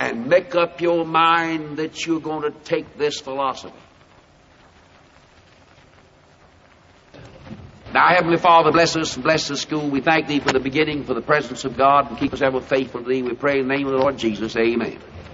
and 0.00 0.28
make 0.28 0.54
up 0.54 0.80
your 0.80 1.04
mind 1.04 1.76
that 1.76 2.06
you're 2.06 2.20
going 2.20 2.50
to 2.50 2.58
take 2.60 2.96
this 2.96 3.20
philosophy. 3.20 3.76
Now, 8.00 8.14
Heavenly 8.14 8.38
Father, 8.38 8.72
bless 8.72 8.96
us 8.96 9.14
and 9.16 9.22
bless 9.22 9.48
the 9.48 9.58
school. 9.58 9.90
We 9.90 10.00
thank 10.00 10.26
Thee 10.26 10.40
for 10.40 10.54
the 10.54 10.58
beginning, 10.58 11.04
for 11.04 11.12
the 11.12 11.20
presence 11.20 11.66
of 11.66 11.76
God, 11.76 12.08
and 12.08 12.18
keep 12.18 12.32
us 12.32 12.40
ever 12.40 12.62
faithful 12.62 13.02
to 13.02 13.06
Thee. 13.06 13.20
We 13.20 13.34
pray 13.34 13.60
in 13.60 13.68
the 13.68 13.74
name 13.74 13.86
of 13.88 13.92
the 13.92 13.98
Lord 13.98 14.16
Jesus. 14.16 14.56
Amen. 14.56 14.98